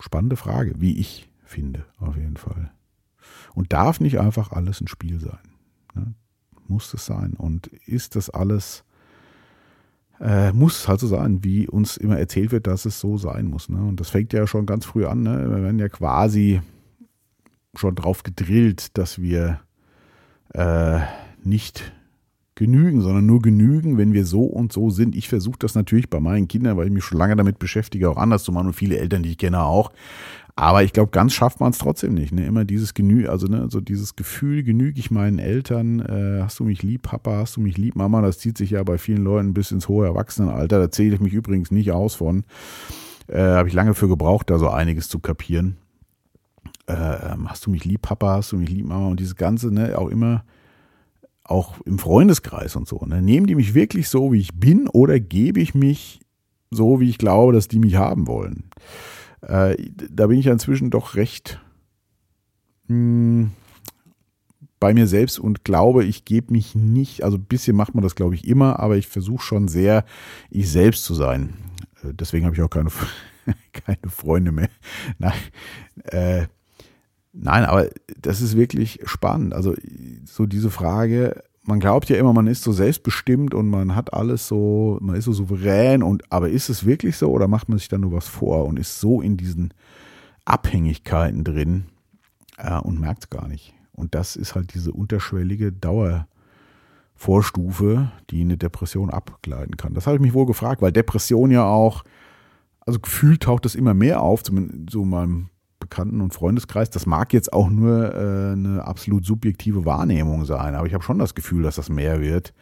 spannende 0.00 0.36
Frage, 0.36 0.80
wie 0.80 0.98
ich 0.98 1.28
finde, 1.44 1.84
auf 1.98 2.16
jeden 2.16 2.36
Fall. 2.36 2.70
Und 3.54 3.72
darf 3.72 4.00
nicht 4.00 4.18
einfach 4.18 4.52
alles 4.52 4.80
ein 4.80 4.88
Spiel 4.88 5.20
sein. 5.20 5.38
Ne? 5.94 6.14
Muss 6.68 6.92
es 6.94 7.06
sein? 7.06 7.34
Und 7.34 7.66
ist 7.86 8.16
das 8.16 8.30
alles, 8.30 8.84
äh, 10.20 10.52
muss 10.52 10.88
halt 10.88 11.00
so 11.00 11.06
sein, 11.06 11.44
wie 11.44 11.68
uns 11.68 11.96
immer 11.96 12.18
erzählt 12.18 12.50
wird, 12.50 12.66
dass 12.66 12.86
es 12.86 12.98
so 12.98 13.18
sein 13.18 13.46
muss. 13.46 13.68
Ne? 13.68 13.82
Und 13.82 14.00
das 14.00 14.10
fängt 14.10 14.32
ja 14.32 14.46
schon 14.46 14.66
ganz 14.66 14.86
früh 14.86 15.06
an. 15.06 15.22
Ne? 15.22 15.50
Wir 15.50 15.62
werden 15.62 15.78
ja 15.78 15.88
quasi 15.88 16.62
schon 17.74 17.94
drauf 17.94 18.22
gedrillt, 18.22 18.96
dass 18.96 19.20
wir 19.20 19.60
äh, 20.54 21.00
nicht 21.42 21.92
genügen, 22.56 23.02
sondern 23.02 23.26
nur 23.26 23.40
genügen, 23.40 23.98
wenn 23.98 24.12
wir 24.12 24.24
so 24.24 24.42
und 24.42 24.72
so 24.72 24.90
sind. 24.90 25.14
Ich 25.14 25.28
versuche 25.28 25.58
das 25.58 25.74
natürlich 25.74 26.10
bei 26.10 26.18
meinen 26.18 26.48
Kindern, 26.48 26.76
weil 26.76 26.86
ich 26.86 26.92
mich 26.92 27.04
schon 27.04 27.18
lange 27.18 27.36
damit 27.36 27.58
beschäftige, 27.58 28.10
auch 28.10 28.16
anders 28.16 28.42
zu 28.42 28.50
machen 28.50 28.68
und 28.68 28.72
viele 28.72 28.98
Eltern, 28.98 29.22
die 29.22 29.30
ich 29.30 29.38
kenne, 29.38 29.62
auch. 29.62 29.92
Aber 30.58 30.82
ich 30.82 30.94
glaube, 30.94 31.10
ganz 31.10 31.34
schafft 31.34 31.60
man 31.60 31.72
es 31.72 31.78
trotzdem 31.78 32.14
nicht. 32.14 32.32
Ne? 32.32 32.46
Immer 32.46 32.64
dieses 32.64 32.94
Genü, 32.94 33.28
also 33.28 33.46
ne, 33.46 33.66
so 33.70 33.82
dieses 33.82 34.16
Gefühl, 34.16 34.62
genüge 34.62 34.98
ich 34.98 35.10
meinen 35.10 35.38
Eltern, 35.38 36.00
äh, 36.00 36.42
hast 36.42 36.58
du 36.58 36.64
mich 36.64 36.82
lieb, 36.82 37.02
Papa, 37.02 37.36
hast 37.36 37.56
du 37.56 37.60
mich 37.60 37.76
lieb, 37.76 37.94
Mama, 37.94 38.22
das 38.22 38.38
zieht 38.38 38.56
sich 38.56 38.70
ja 38.70 38.82
bei 38.82 38.96
vielen 38.96 39.22
Leuten 39.22 39.52
bis 39.52 39.70
ins 39.70 39.86
hohe 39.86 40.06
Erwachsenenalter. 40.06 40.78
Da 40.78 40.90
zähle 40.90 41.14
ich 41.14 41.20
mich 41.20 41.34
übrigens 41.34 41.70
nicht 41.70 41.92
aus 41.92 42.14
von. 42.14 42.44
Äh, 43.28 43.38
Habe 43.38 43.68
ich 43.68 43.74
lange 43.74 43.92
für 43.92 44.08
gebraucht, 44.08 44.48
da 44.48 44.58
so 44.58 44.70
einiges 44.70 45.10
zu 45.10 45.18
kapieren. 45.18 45.76
Äh, 46.86 46.94
hast 46.94 47.66
du 47.66 47.70
mich 47.70 47.84
lieb, 47.84 48.00
Papa, 48.00 48.36
hast 48.36 48.52
du 48.52 48.56
mich 48.56 48.70
lieb, 48.70 48.86
Mama 48.86 49.08
und 49.08 49.20
dieses 49.20 49.36
Ganze, 49.36 49.70
ne, 49.70 49.98
auch 49.98 50.08
immer 50.08 50.42
auch 51.48 51.80
im 51.82 51.98
Freundeskreis 51.98 52.76
und 52.76 52.88
so. 52.88 53.04
Ne? 53.06 53.22
Nehmen 53.22 53.46
die 53.46 53.54
mich 53.54 53.74
wirklich 53.74 54.08
so, 54.08 54.32
wie 54.32 54.40
ich 54.40 54.54
bin, 54.58 54.88
oder 54.88 55.20
gebe 55.20 55.60
ich 55.60 55.74
mich 55.74 56.20
so, 56.70 57.00
wie 57.00 57.08
ich 57.08 57.18
glaube, 57.18 57.52
dass 57.52 57.68
die 57.68 57.78
mich 57.78 57.96
haben 57.96 58.26
wollen? 58.26 58.70
Äh, 59.42 59.76
da 60.10 60.26
bin 60.26 60.38
ich 60.38 60.46
inzwischen 60.46 60.90
doch 60.90 61.14
recht 61.14 61.60
mh, 62.88 62.94
hm, 62.94 63.50
bei 64.78 64.92
mir 64.92 65.06
selbst 65.06 65.38
und 65.38 65.64
glaube, 65.64 66.04
ich 66.04 66.24
gebe 66.24 66.52
mich 66.52 66.74
nicht, 66.74 67.22
also 67.22 67.38
ein 67.38 67.44
bisschen 67.44 67.76
macht 67.76 67.94
man 67.94 68.02
das, 68.02 68.14
glaube 68.14 68.34
ich, 68.34 68.46
immer, 68.46 68.78
aber 68.78 68.96
ich 68.96 69.06
versuche 69.06 69.42
schon 69.42 69.68
sehr, 69.68 70.04
ich 70.50 70.70
selbst 70.70 71.04
zu 71.04 71.14
sein. 71.14 71.54
Äh, 72.02 72.12
deswegen 72.12 72.44
habe 72.44 72.56
ich 72.56 72.62
auch 72.62 72.70
keine, 72.70 72.90
keine 73.72 74.10
Freunde 74.10 74.52
mehr. 74.52 74.68
Nein, 75.18 75.32
äh, 76.04 76.46
Nein, 77.38 77.64
aber 77.64 77.90
das 78.20 78.40
ist 78.40 78.56
wirklich 78.56 79.00
spannend. 79.04 79.52
Also 79.52 79.74
so 80.24 80.46
diese 80.46 80.70
Frage, 80.70 81.42
man 81.64 81.80
glaubt 81.80 82.08
ja 82.08 82.16
immer, 82.16 82.32
man 82.32 82.46
ist 82.46 82.62
so 82.62 82.72
selbstbestimmt 82.72 83.52
und 83.52 83.68
man 83.68 83.94
hat 83.94 84.14
alles 84.14 84.48
so, 84.48 84.96
man 85.02 85.16
ist 85.16 85.26
so 85.26 85.32
souverän 85.32 86.02
und 86.02 86.32
aber 86.32 86.48
ist 86.48 86.70
es 86.70 86.86
wirklich 86.86 87.18
so 87.18 87.30
oder 87.30 87.46
macht 87.46 87.68
man 87.68 87.76
sich 87.76 87.88
da 87.88 87.98
nur 87.98 88.12
was 88.12 88.26
vor 88.26 88.64
und 88.64 88.78
ist 88.78 89.00
so 89.00 89.20
in 89.20 89.36
diesen 89.36 89.74
Abhängigkeiten 90.46 91.44
drin 91.44 91.88
äh, 92.56 92.78
und 92.78 92.98
merkt 93.00 93.24
es 93.24 93.30
gar 93.30 93.48
nicht. 93.48 93.74
Und 93.92 94.14
das 94.14 94.36
ist 94.36 94.54
halt 94.54 94.72
diese 94.74 94.92
unterschwellige 94.92 95.72
Dauervorstufe, 95.72 98.12
die 98.30 98.40
eine 98.40 98.56
Depression 98.56 99.10
abgleiten 99.10 99.76
kann. 99.76 99.92
Das 99.92 100.06
habe 100.06 100.16
ich 100.16 100.22
mich 100.22 100.32
wohl 100.32 100.46
gefragt, 100.46 100.80
weil 100.80 100.92
Depression 100.92 101.50
ja 101.50 101.64
auch, 101.64 102.02
also 102.80 102.98
gefühlt 102.98 103.42
taucht 103.42 103.66
das 103.66 103.74
immer 103.74 103.92
mehr 103.92 104.22
auf, 104.22 104.42
zumindest 104.42 104.88
so 104.90 105.02
in 105.02 105.10
meinem 105.10 105.50
Bekannten- 105.86 106.20
und 106.20 106.34
Freundeskreis. 106.34 106.90
Das 106.90 107.06
mag 107.06 107.32
jetzt 107.32 107.52
auch 107.52 107.70
nur 107.70 108.12
äh, 108.12 108.52
eine 108.52 108.84
absolut 108.84 109.24
subjektive 109.24 109.84
Wahrnehmung 109.84 110.44
sein, 110.44 110.74
aber 110.74 110.86
ich 110.86 110.94
habe 110.94 111.04
schon 111.04 111.20
das 111.20 111.36
Gefühl, 111.36 111.62
dass 111.62 111.76
das 111.76 111.88
mehr 111.88 112.20
wird. 112.20 112.52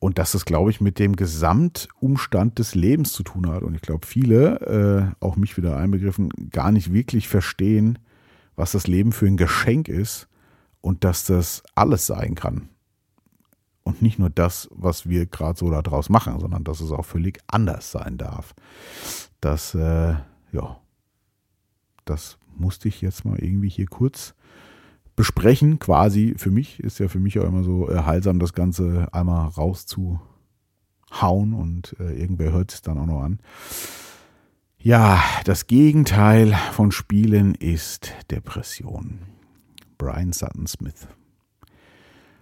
Und 0.00 0.18
dass 0.18 0.32
das, 0.32 0.44
glaube 0.44 0.70
ich, 0.70 0.80
mit 0.80 0.98
dem 0.98 1.16
Gesamtumstand 1.16 2.58
des 2.58 2.74
Lebens 2.74 3.12
zu 3.12 3.22
tun 3.22 3.48
hat. 3.48 3.62
Und 3.62 3.74
ich 3.74 3.80
glaube, 3.80 4.06
viele, 4.06 5.14
äh, 5.20 5.24
auch 5.24 5.36
mich 5.36 5.56
wieder 5.56 5.76
einbegriffen, 5.76 6.28
gar 6.50 6.72
nicht 6.72 6.92
wirklich 6.92 7.26
verstehen, 7.26 7.98
was 8.54 8.72
das 8.72 8.86
Leben 8.86 9.12
für 9.12 9.26
ein 9.26 9.38
Geschenk 9.38 9.88
ist 9.88 10.28
und 10.80 11.04
dass 11.04 11.24
das 11.24 11.62
alles 11.74 12.06
sein 12.06 12.34
kann. 12.34 12.68
Und 13.82 14.02
nicht 14.02 14.18
nur 14.18 14.28
das, 14.28 14.68
was 14.72 15.08
wir 15.08 15.24
gerade 15.24 15.58
so 15.58 15.70
daraus 15.70 16.10
machen, 16.10 16.38
sondern 16.38 16.64
dass 16.64 16.80
es 16.80 16.90
auch 16.90 17.06
völlig 17.06 17.38
anders 17.46 17.90
sein 17.90 18.18
darf. 18.18 18.54
Das, 19.40 19.74
äh, 19.74 20.16
ja, 20.52 20.76
das 22.08 22.38
musste 22.56 22.88
ich 22.88 23.00
jetzt 23.00 23.24
mal 23.24 23.38
irgendwie 23.38 23.68
hier 23.68 23.86
kurz 23.86 24.34
besprechen. 25.16 25.78
Quasi 25.78 26.34
für 26.36 26.50
mich 26.50 26.80
ist 26.80 26.98
ja 26.98 27.08
für 27.08 27.20
mich 27.20 27.38
auch 27.38 27.44
immer 27.44 27.64
so 27.64 27.90
äh, 27.90 28.02
heilsam, 28.02 28.38
das 28.38 28.52
Ganze 28.52 29.08
einmal 29.12 29.48
rauszuhauen 29.48 30.20
und 31.54 31.96
äh, 31.98 32.12
irgendwer 32.14 32.52
hört 32.52 32.72
es 32.72 32.82
dann 32.82 32.98
auch 32.98 33.06
noch 33.06 33.22
an. 33.22 33.40
Ja, 34.78 35.22
das 35.44 35.66
Gegenteil 35.66 36.56
von 36.72 36.92
Spielen 36.92 37.54
ist 37.56 38.12
Depression. 38.30 39.18
Brian 39.98 40.32
Sutton 40.32 40.68
Smith. 40.68 41.08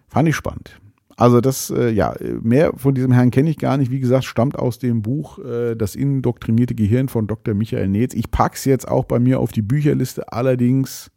Fand 0.09 0.29
ich 0.29 0.37
spannend. 0.37 0.79
Also 1.17 1.41
das, 1.41 1.71
äh, 1.71 1.91
ja, 1.91 2.15
mehr 2.43 2.73
von 2.77 2.95
diesem 2.95 3.11
Herrn 3.11 3.31
kenne 3.31 3.49
ich 3.49 3.57
gar 3.57 3.79
nicht. 3.79 3.91
Wie 3.91 4.01
gesagt, 4.01 4.25
stammt 4.25 4.59
aus 4.59 4.79
dem 4.79 5.01
Buch 5.01 5.39
äh, 5.39 5.75
Das 5.75 5.95
indoktrinierte 5.95 6.75
Gehirn 6.75 7.09
von 7.09 7.27
Dr. 7.27 7.55
Michael 7.55 7.89
Netz. 7.89 8.15
Ich 8.15 8.31
packe 8.31 8.57
es 8.57 8.67
jetzt 8.67 8.87
auch 8.87 9.07
bei 9.07 9.19
mir 9.19 9.41
auf 9.41 9.51
die 9.51 9.63
Bücherliste. 9.63 10.31
Allerdings 10.33 11.11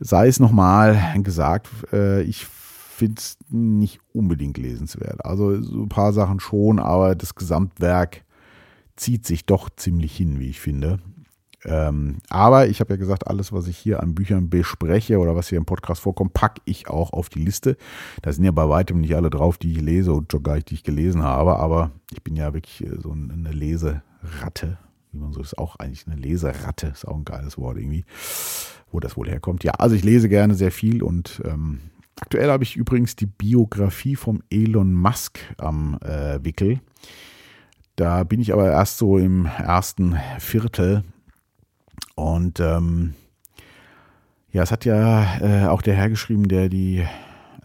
sei 0.00 0.26
es 0.26 0.40
nochmal 0.40 0.98
gesagt, 1.22 1.68
äh, 1.92 2.22
ich 2.22 2.44
finde 2.46 3.20
es 3.20 3.38
nicht 3.48 4.00
unbedingt 4.12 4.58
lesenswert. 4.58 5.24
Also 5.24 5.60
so 5.60 5.82
ein 5.82 5.88
paar 5.88 6.12
Sachen 6.12 6.40
schon, 6.40 6.78
aber 6.80 7.14
das 7.14 7.34
Gesamtwerk 7.34 8.24
zieht 8.96 9.26
sich 9.26 9.46
doch 9.46 9.70
ziemlich 9.70 10.16
hin, 10.16 10.40
wie 10.40 10.48
ich 10.48 10.60
finde. 10.60 11.00
Ähm, 11.66 12.18
aber 12.28 12.68
ich 12.68 12.80
habe 12.80 12.92
ja 12.94 12.96
gesagt, 12.96 13.26
alles, 13.26 13.52
was 13.52 13.66
ich 13.68 13.78
hier 13.78 14.02
an 14.02 14.14
Büchern 14.14 14.50
bespreche 14.50 15.18
oder 15.18 15.34
was 15.34 15.48
hier 15.48 15.58
im 15.58 15.64
Podcast 15.64 16.02
vorkommt, 16.02 16.34
packe 16.34 16.60
ich 16.64 16.88
auch 16.88 17.12
auf 17.12 17.28
die 17.28 17.42
Liste. 17.42 17.76
Da 18.22 18.32
sind 18.32 18.44
ja 18.44 18.50
bei 18.50 18.68
weitem 18.68 19.00
nicht 19.00 19.16
alle 19.16 19.30
drauf, 19.30 19.56
die 19.56 19.72
ich 19.72 19.80
lese 19.80 20.12
und 20.12 20.30
schon 20.30 20.42
gar 20.42 20.56
nicht, 20.56 20.70
die 20.70 20.74
ich 20.74 20.84
gelesen 20.84 21.22
habe. 21.22 21.56
Aber 21.56 21.90
ich 22.12 22.22
bin 22.22 22.36
ja 22.36 22.52
wirklich 22.52 22.84
äh, 22.84 23.00
so 23.00 23.12
eine 23.12 23.50
Leseratte, 23.50 24.78
wie 25.12 25.18
man 25.18 25.32
so 25.32 25.40
ist, 25.40 25.56
auch 25.56 25.76
eigentlich 25.76 26.06
eine 26.06 26.16
Leseratte, 26.16 26.88
ist 26.88 27.08
auch 27.08 27.16
ein 27.16 27.24
geiles 27.24 27.56
Wort 27.56 27.78
irgendwie, 27.78 28.04
wo 28.92 29.00
das 29.00 29.16
wohl 29.16 29.28
herkommt. 29.28 29.64
Ja, 29.64 29.72
also 29.72 29.96
ich 29.96 30.04
lese 30.04 30.28
gerne 30.28 30.54
sehr 30.54 30.70
viel 30.70 31.02
und 31.02 31.40
ähm, 31.46 31.80
aktuell 32.20 32.50
habe 32.50 32.64
ich 32.64 32.76
übrigens 32.76 33.16
die 33.16 33.26
Biografie 33.26 34.16
vom 34.16 34.42
Elon 34.50 34.92
Musk 34.92 35.38
am 35.56 35.98
äh, 36.02 36.44
Wickel. 36.44 36.80
Da 37.96 38.24
bin 38.24 38.40
ich 38.40 38.52
aber 38.52 38.70
erst 38.70 38.98
so 38.98 39.18
im 39.18 39.46
ersten 39.46 40.16
Viertel 40.38 41.04
und 42.14 42.60
ähm, 42.60 43.14
ja, 44.52 44.62
es 44.62 44.70
hat 44.70 44.84
ja 44.84 45.40
äh, 45.40 45.66
auch 45.66 45.82
der 45.82 45.94
Herr 45.94 46.08
geschrieben, 46.08 46.48
der 46.48 46.68
die 46.68 47.04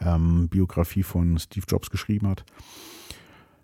ähm, 0.01 0.47
Biografie 0.49 1.03
von 1.03 1.37
Steve 1.37 1.65
Jobs 1.67 1.89
geschrieben 1.91 2.27
hat. 2.27 2.43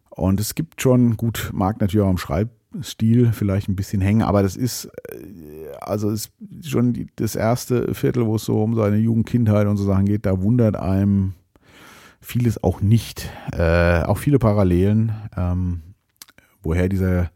Und 0.10 0.40
es 0.40 0.56
gibt 0.56 0.82
schon, 0.82 1.18
gut, 1.18 1.50
mag 1.54 1.82
natürlich 1.82 2.06
auch 2.06 2.10
am 2.10 2.18
Schreibstil 2.18 3.34
vielleicht 3.34 3.68
ein 3.68 3.76
bisschen 3.76 4.00
hängen, 4.02 4.22
aber 4.22 4.44
das 4.44 4.56
ist, 4.56 4.86
äh, 5.10 5.72
also 5.82 6.10
ist 6.10 6.32
schon 6.64 6.94
die, 6.94 7.08
das 7.16 7.36
erste 7.36 7.94
Viertel, 7.94 8.26
wo 8.26 8.36
es 8.36 8.46
so 8.46 8.62
um 8.62 8.76
seine 8.76 8.98
Jugend, 8.98 9.26
Kindheit 9.26 9.68
und 9.68 9.78
so 9.78 9.86
Sachen 9.86 10.06
geht, 10.06 10.26
da 10.26 10.42
wundert 10.42 10.76
einem 10.76 11.34
vieles 12.22 12.64
auch 12.64 12.82
nicht. 12.82 13.30
Äh, 13.52 14.04
auch 14.04 14.18
viele 14.18 14.40
Parallelen, 14.40 15.14
ähm, 15.36 15.82
woher 16.62 16.90
dieser 16.90 17.32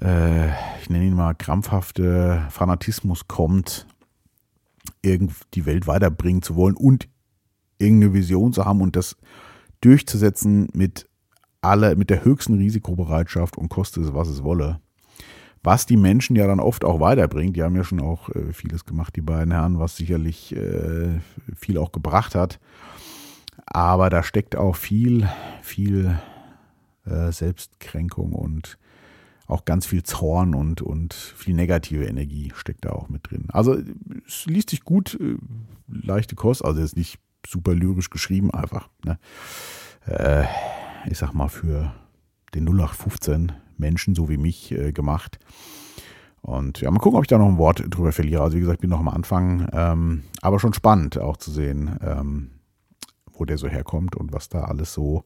äh, 0.00 0.48
ich 0.80 0.90
nenne 0.90 1.04
ihn 1.04 1.14
mal, 1.14 1.34
krampfhafte 1.34 2.46
Fanatismus 2.50 3.28
kommt, 3.28 3.86
die 5.04 5.66
Welt 5.66 5.86
weiterbringen 5.86 6.42
zu 6.42 6.56
wollen 6.56 6.76
und 6.76 7.08
irgendeine 7.78 8.14
Vision 8.14 8.52
zu 8.52 8.64
haben 8.64 8.80
und 8.80 8.96
das 8.96 9.16
durchzusetzen 9.80 10.68
mit 10.72 11.08
alle, 11.60 11.96
mit 11.96 12.10
der 12.10 12.24
höchsten 12.24 12.54
Risikobereitschaft 12.54 13.56
und 13.56 13.68
koste 13.68 14.00
es, 14.00 14.14
was 14.14 14.28
es 14.28 14.42
wolle. 14.42 14.80
Was 15.62 15.86
die 15.86 15.96
Menschen 15.96 16.36
ja 16.36 16.46
dann 16.46 16.60
oft 16.60 16.84
auch 16.84 17.00
weiterbringt. 17.00 17.56
Die 17.56 17.62
haben 17.62 17.74
ja 17.74 17.84
schon 17.84 18.00
auch 18.00 18.28
äh, 18.30 18.52
vieles 18.52 18.84
gemacht, 18.84 19.16
die 19.16 19.22
beiden 19.22 19.52
Herren, 19.52 19.78
was 19.78 19.96
sicherlich 19.96 20.54
äh, 20.54 21.20
viel 21.56 21.78
auch 21.78 21.90
gebracht 21.90 22.34
hat. 22.34 22.60
Aber 23.64 24.10
da 24.10 24.22
steckt 24.22 24.56
auch 24.56 24.76
viel, 24.76 25.28
viel 25.62 26.18
äh, 27.06 27.32
Selbstkränkung 27.32 28.32
und 28.32 28.78
auch 29.46 29.64
ganz 29.64 29.86
viel 29.86 30.02
Zorn 30.02 30.54
und, 30.54 30.80
und 30.80 31.12
viel 31.14 31.54
negative 31.54 32.06
Energie 32.06 32.52
steckt 32.54 32.84
da 32.84 32.90
auch 32.90 33.08
mit 33.08 33.30
drin. 33.30 33.48
Also 33.52 33.76
es 34.26 34.46
liest 34.46 34.70
sich 34.70 34.84
gut, 34.84 35.18
äh, 35.20 35.36
leichte 35.86 36.34
Kost, 36.34 36.64
also 36.64 36.80
ist 36.80 36.96
nicht 36.96 37.18
super 37.46 37.74
lyrisch 37.74 38.10
geschrieben, 38.10 38.50
einfach. 38.52 38.88
Ne? 39.04 39.18
Äh, 40.06 40.44
ich 41.10 41.18
sag 41.18 41.34
mal, 41.34 41.48
für 41.48 41.94
den 42.54 42.64
0815 42.64 43.52
Menschen 43.76 44.14
so 44.14 44.28
wie 44.28 44.36
mich 44.36 44.72
äh, 44.72 44.92
gemacht. 44.92 45.38
Und 46.40 46.80
ja, 46.80 46.90
mal 46.90 46.98
gucken, 46.98 47.16
ob 47.16 47.24
ich 47.24 47.28
da 47.28 47.38
noch 47.38 47.48
ein 47.48 47.58
Wort 47.58 47.84
drüber 47.88 48.12
verliere. 48.12 48.42
Also 48.42 48.56
wie 48.56 48.60
gesagt, 48.60 48.76
ich 48.76 48.82
bin 48.82 48.90
noch 48.90 49.00
am 49.00 49.08
Anfang, 49.08 49.66
ähm, 49.72 50.24
aber 50.42 50.60
schon 50.60 50.74
spannend 50.74 51.18
auch 51.18 51.38
zu 51.38 51.50
sehen, 51.50 51.98
ähm, 52.02 52.50
wo 53.32 53.44
der 53.44 53.58
so 53.58 53.66
herkommt 53.66 54.14
und 54.14 54.32
was 54.32 54.48
da 54.48 54.64
alles 54.64 54.92
so 54.92 55.24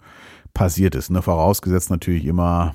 passiert 0.54 0.94
ist. 0.94 1.10
Ne? 1.10 1.20
Vorausgesetzt 1.20 1.90
natürlich 1.90 2.24
immer, 2.24 2.74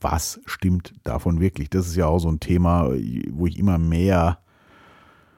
was 0.00 0.40
stimmt 0.46 0.94
davon 1.04 1.40
wirklich? 1.40 1.70
Das 1.70 1.86
ist 1.86 1.96
ja 1.96 2.06
auch 2.06 2.18
so 2.18 2.28
ein 2.28 2.40
Thema, 2.40 2.90
wo 3.30 3.46
ich 3.46 3.58
immer 3.58 3.78
mehr 3.78 4.38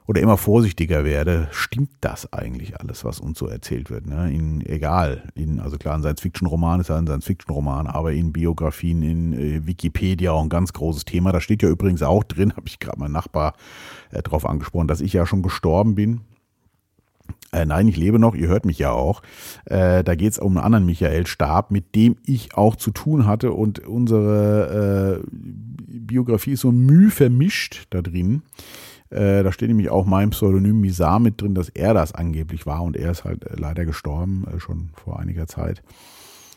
oder 0.08 0.22
immer 0.22 0.38
vorsichtiger 0.38 1.04
werde, 1.04 1.48
stimmt 1.50 1.90
das 2.00 2.32
eigentlich 2.32 2.80
alles, 2.80 3.04
was 3.04 3.20
uns 3.20 3.38
so 3.38 3.46
erzählt 3.46 3.90
wird? 3.90 4.06
Ne? 4.06 4.32
In, 4.32 4.64
egal, 4.64 5.30
in, 5.34 5.60
also 5.60 5.76
klar, 5.76 5.96
ein 5.96 6.00
Science-Fiction-Roman 6.00 6.80
ist 6.80 6.88
ja 6.88 6.96
ein 6.96 7.06
Science-Fiction-Roman, 7.06 7.86
aber 7.86 8.12
in 8.12 8.32
Biografien, 8.32 9.02
in 9.02 9.32
äh, 9.34 9.66
Wikipedia 9.66 10.32
auch 10.32 10.42
ein 10.42 10.48
ganz 10.48 10.72
großes 10.72 11.04
Thema. 11.04 11.30
Da 11.30 11.42
steht 11.42 11.62
ja 11.62 11.68
übrigens 11.68 12.02
auch 12.02 12.24
drin, 12.24 12.52
habe 12.56 12.66
ich 12.68 12.78
gerade 12.78 12.98
meinen 12.98 13.12
Nachbar 13.12 13.52
äh, 14.10 14.22
drauf 14.22 14.46
angesprochen, 14.46 14.88
dass 14.88 15.02
ich 15.02 15.12
ja 15.12 15.26
schon 15.26 15.42
gestorben 15.42 15.94
bin. 15.94 16.22
Äh, 17.52 17.64
nein, 17.64 17.88
ich 17.88 17.96
lebe 17.96 18.18
noch, 18.18 18.34
ihr 18.34 18.48
hört 18.48 18.66
mich 18.66 18.78
ja 18.78 18.90
auch. 18.90 19.22
Äh, 19.64 20.04
da 20.04 20.14
geht 20.14 20.32
es 20.32 20.38
um 20.38 20.56
einen 20.56 20.64
anderen 20.64 20.84
Michael 20.84 21.26
Stab, 21.26 21.70
mit 21.70 21.94
dem 21.94 22.16
ich 22.24 22.54
auch 22.54 22.76
zu 22.76 22.90
tun 22.90 23.26
hatte 23.26 23.52
und 23.52 23.86
unsere 23.86 25.22
äh, 25.22 25.26
Biografie 25.30 26.52
ist 26.52 26.60
so 26.60 26.72
müh 26.72 27.10
vermischt 27.10 27.86
da 27.90 28.02
drin. 28.02 28.42
Äh, 29.10 29.42
da 29.42 29.52
steht 29.52 29.68
nämlich 29.68 29.88
auch 29.88 30.04
mein 30.04 30.30
Pseudonym 30.30 30.80
Misar 30.80 31.18
mit 31.18 31.40
drin, 31.40 31.54
dass 31.54 31.70
er 31.70 31.94
das 31.94 32.14
angeblich 32.14 32.66
war 32.66 32.82
und 32.82 32.96
er 32.96 33.10
ist 33.10 33.24
halt 33.24 33.44
äh, 33.44 33.56
leider 33.56 33.86
gestorben, 33.86 34.44
äh, 34.52 34.60
schon 34.60 34.90
vor 35.02 35.18
einiger 35.18 35.46
Zeit. 35.46 35.82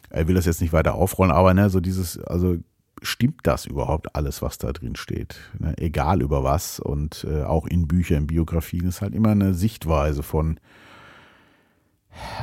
Er 0.10 0.28
will 0.28 0.36
das 0.36 0.46
jetzt 0.46 0.60
nicht 0.60 0.74
weiter 0.74 0.96
aufrollen, 0.96 1.32
aber 1.32 1.54
ne, 1.54 1.70
so 1.70 1.80
dieses, 1.80 2.20
also 2.20 2.58
stimmt 3.02 3.42
das 3.44 3.66
überhaupt 3.66 4.16
alles, 4.16 4.42
was 4.42 4.58
da 4.58 4.72
drin 4.72 4.96
steht? 4.96 5.36
Ne? 5.60 5.74
Egal 5.78 6.22
über 6.22 6.44
was 6.44 6.80
und 6.80 7.26
äh, 7.30 7.44
auch 7.44 7.66
in 7.66 7.88
Büchern, 7.88 8.28
Biografien 8.28 8.88
ist 8.88 9.02
halt 9.02 9.16
immer 9.16 9.32
eine 9.32 9.54
Sichtweise 9.54 10.24
von 10.24 10.60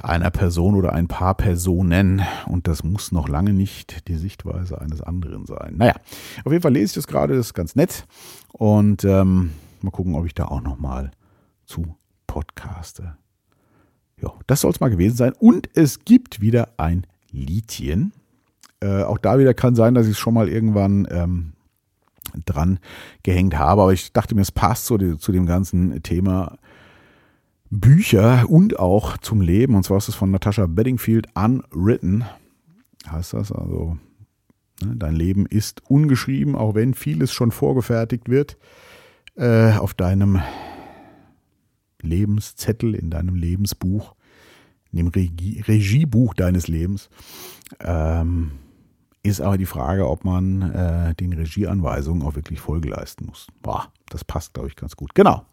einer 0.02 0.30
Person 0.30 0.74
oder 0.74 0.94
ein 0.94 1.08
paar 1.08 1.34
Personen 1.34 2.22
und 2.46 2.66
das 2.66 2.82
muss 2.84 3.12
noch 3.12 3.28
lange 3.28 3.52
nicht 3.52 4.08
die 4.08 4.16
Sichtweise 4.16 4.80
eines 4.80 5.02
anderen 5.02 5.44
sein. 5.46 5.74
Naja, 5.76 5.94
auf 6.44 6.52
jeden 6.52 6.62
Fall 6.62 6.72
lese 6.72 6.86
ich 6.86 6.94
das 6.94 7.06
gerade, 7.06 7.36
das 7.36 7.48
ist 7.48 7.54
ganz 7.54 7.76
nett 7.76 8.06
und 8.52 9.04
ähm, 9.04 9.50
Mal 9.80 9.90
gucken, 9.90 10.14
ob 10.14 10.26
ich 10.26 10.34
da 10.34 10.46
auch 10.46 10.60
noch 10.60 10.78
mal 10.78 11.10
zu 11.64 11.96
podcaste. 12.26 13.16
Ja, 14.20 14.32
das 14.46 14.62
soll 14.62 14.72
es 14.72 14.80
mal 14.80 14.90
gewesen 14.90 15.16
sein. 15.16 15.32
Und 15.38 15.68
es 15.74 16.04
gibt 16.04 16.40
wieder 16.40 16.70
ein 16.76 17.06
Liedchen. 17.30 18.12
Äh, 18.80 19.02
auch 19.02 19.18
da 19.18 19.38
wieder 19.38 19.54
kann 19.54 19.74
sein, 19.74 19.94
dass 19.94 20.06
ich 20.06 20.12
es 20.12 20.18
schon 20.18 20.34
mal 20.34 20.48
irgendwann 20.48 21.06
ähm, 21.10 21.52
dran 22.46 22.78
gehängt 23.22 23.58
habe. 23.58 23.82
Aber 23.82 23.92
ich 23.92 24.12
dachte 24.12 24.34
mir, 24.34 24.42
es 24.42 24.52
passt 24.52 24.86
zu, 24.86 24.96
zu 25.16 25.32
dem 25.32 25.46
ganzen 25.46 26.02
Thema 26.02 26.58
Bücher 27.70 28.48
und 28.48 28.78
auch 28.78 29.18
zum 29.18 29.40
Leben. 29.40 29.74
Und 29.74 29.84
zwar 29.84 29.98
ist 29.98 30.08
es 30.08 30.14
von 30.14 30.30
Natasha 30.30 30.66
Bedingfield 30.66 31.28
Unwritten. 31.34 32.24
Heißt 33.10 33.34
das 33.34 33.52
also, 33.52 33.98
ne, 34.82 34.96
dein 34.96 35.14
Leben 35.14 35.46
ist 35.46 35.82
ungeschrieben, 35.88 36.54
auch 36.54 36.74
wenn 36.74 36.94
vieles 36.94 37.32
schon 37.32 37.50
vorgefertigt 37.50 38.28
wird 38.28 38.56
äh, 39.36 39.72
auf 39.72 39.94
deinem 39.94 40.40
Lebenszettel, 42.00 42.94
in 42.94 43.10
deinem 43.10 43.34
Lebensbuch, 43.34 44.14
in 44.92 44.98
dem 44.98 45.08
Regie, 45.08 45.60
Regiebuch 45.66 46.34
deines 46.34 46.68
Lebens, 46.68 47.10
ähm, 47.80 48.52
ist 49.22 49.40
aber 49.40 49.58
die 49.58 49.66
Frage, 49.66 50.08
ob 50.08 50.24
man 50.24 50.62
äh, 50.72 51.14
den 51.14 51.32
Regieanweisungen 51.32 52.22
auch 52.22 52.34
wirklich 52.34 52.60
Folge 52.60 52.88
leisten 52.88 53.26
muss. 53.26 53.48
Boah, 53.62 53.92
das 54.08 54.24
passt, 54.24 54.54
glaube 54.54 54.68
ich, 54.68 54.76
ganz 54.76 54.96
gut. 54.96 55.14
Genau. 55.14 55.44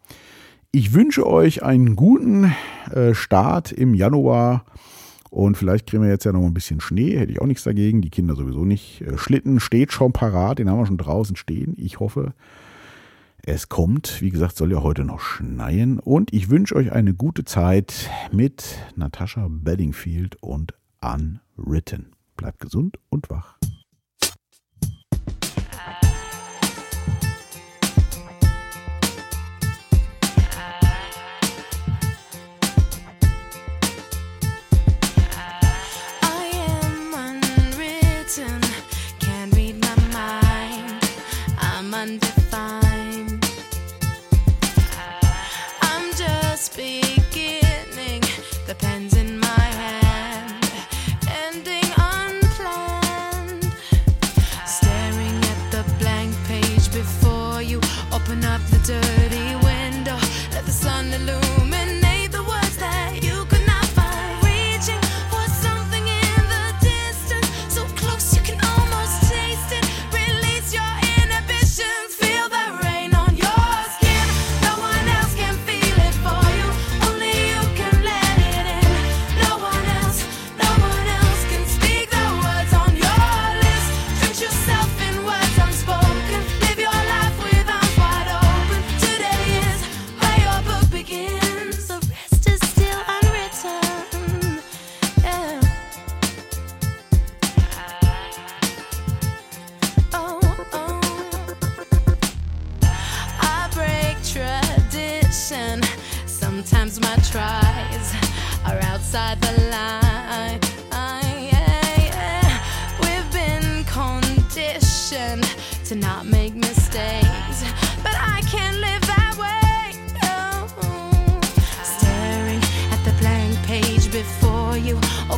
Ich 0.72 0.92
wünsche 0.92 1.26
euch 1.26 1.62
einen 1.62 1.96
guten 1.96 2.52
äh, 2.90 3.14
Start 3.14 3.72
im 3.72 3.94
Januar. 3.94 4.64
Und 5.30 5.56
vielleicht 5.56 5.86
kriegen 5.86 6.02
wir 6.02 6.10
jetzt 6.10 6.24
ja 6.24 6.32
noch 6.32 6.44
ein 6.44 6.54
bisschen 6.54 6.80
Schnee, 6.80 7.18
hätte 7.18 7.32
ich 7.32 7.40
auch 7.40 7.46
nichts 7.46 7.64
dagegen. 7.64 8.00
Die 8.00 8.10
Kinder 8.10 8.36
sowieso 8.36 8.64
nicht. 8.64 9.02
Äh, 9.02 9.18
Schlitten 9.18 9.60
steht 9.60 9.92
schon 9.92 10.12
parat, 10.12 10.58
den 10.58 10.70
haben 10.70 10.78
wir 10.78 10.86
schon 10.86 10.98
draußen 10.98 11.36
stehen. 11.36 11.74
Ich 11.76 12.00
hoffe, 12.00 12.34
es 13.48 13.68
kommt, 13.68 14.20
wie 14.22 14.30
gesagt, 14.30 14.56
soll 14.56 14.72
ja 14.72 14.82
heute 14.82 15.04
noch 15.04 15.20
schneien 15.20 16.00
und 16.00 16.32
ich 16.32 16.50
wünsche 16.50 16.74
euch 16.74 16.92
eine 16.92 17.14
gute 17.14 17.44
Zeit 17.44 18.10
mit 18.32 18.76
Natascha 18.96 19.46
Bedingfield 19.48 20.36
und 20.42 20.74
Unwritten. 21.00 22.12
Bleibt 22.36 22.60
gesund 22.60 22.98
und 23.08 23.30
wach. 23.30 23.55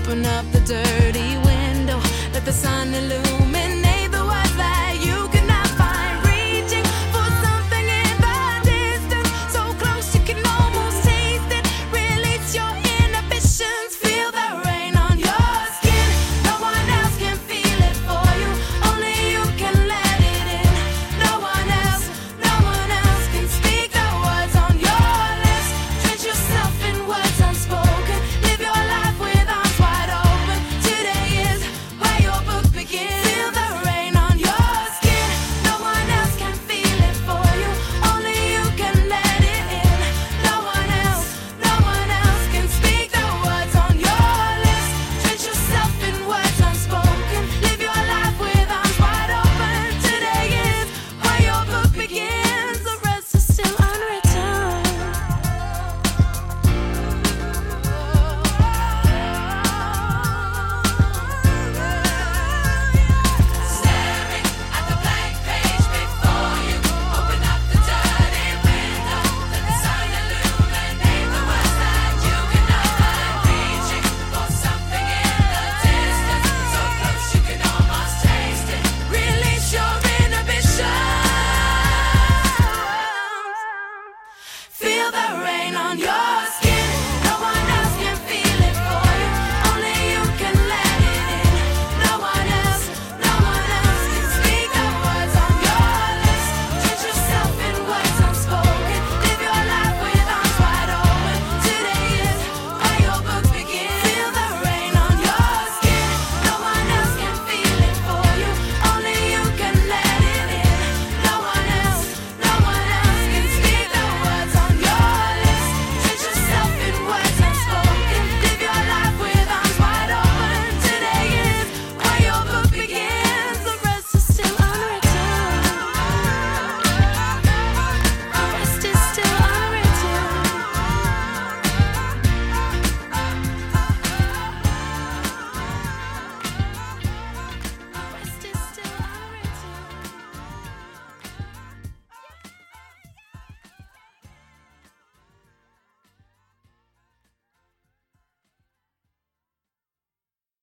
Open 0.09 0.25
up 0.25 0.51
the 0.53 0.61
dirty 0.61 1.37
window, 1.45 2.01
let 2.33 2.43
the 2.47 2.51
sun 2.51 2.95
illuminate. 2.95 3.38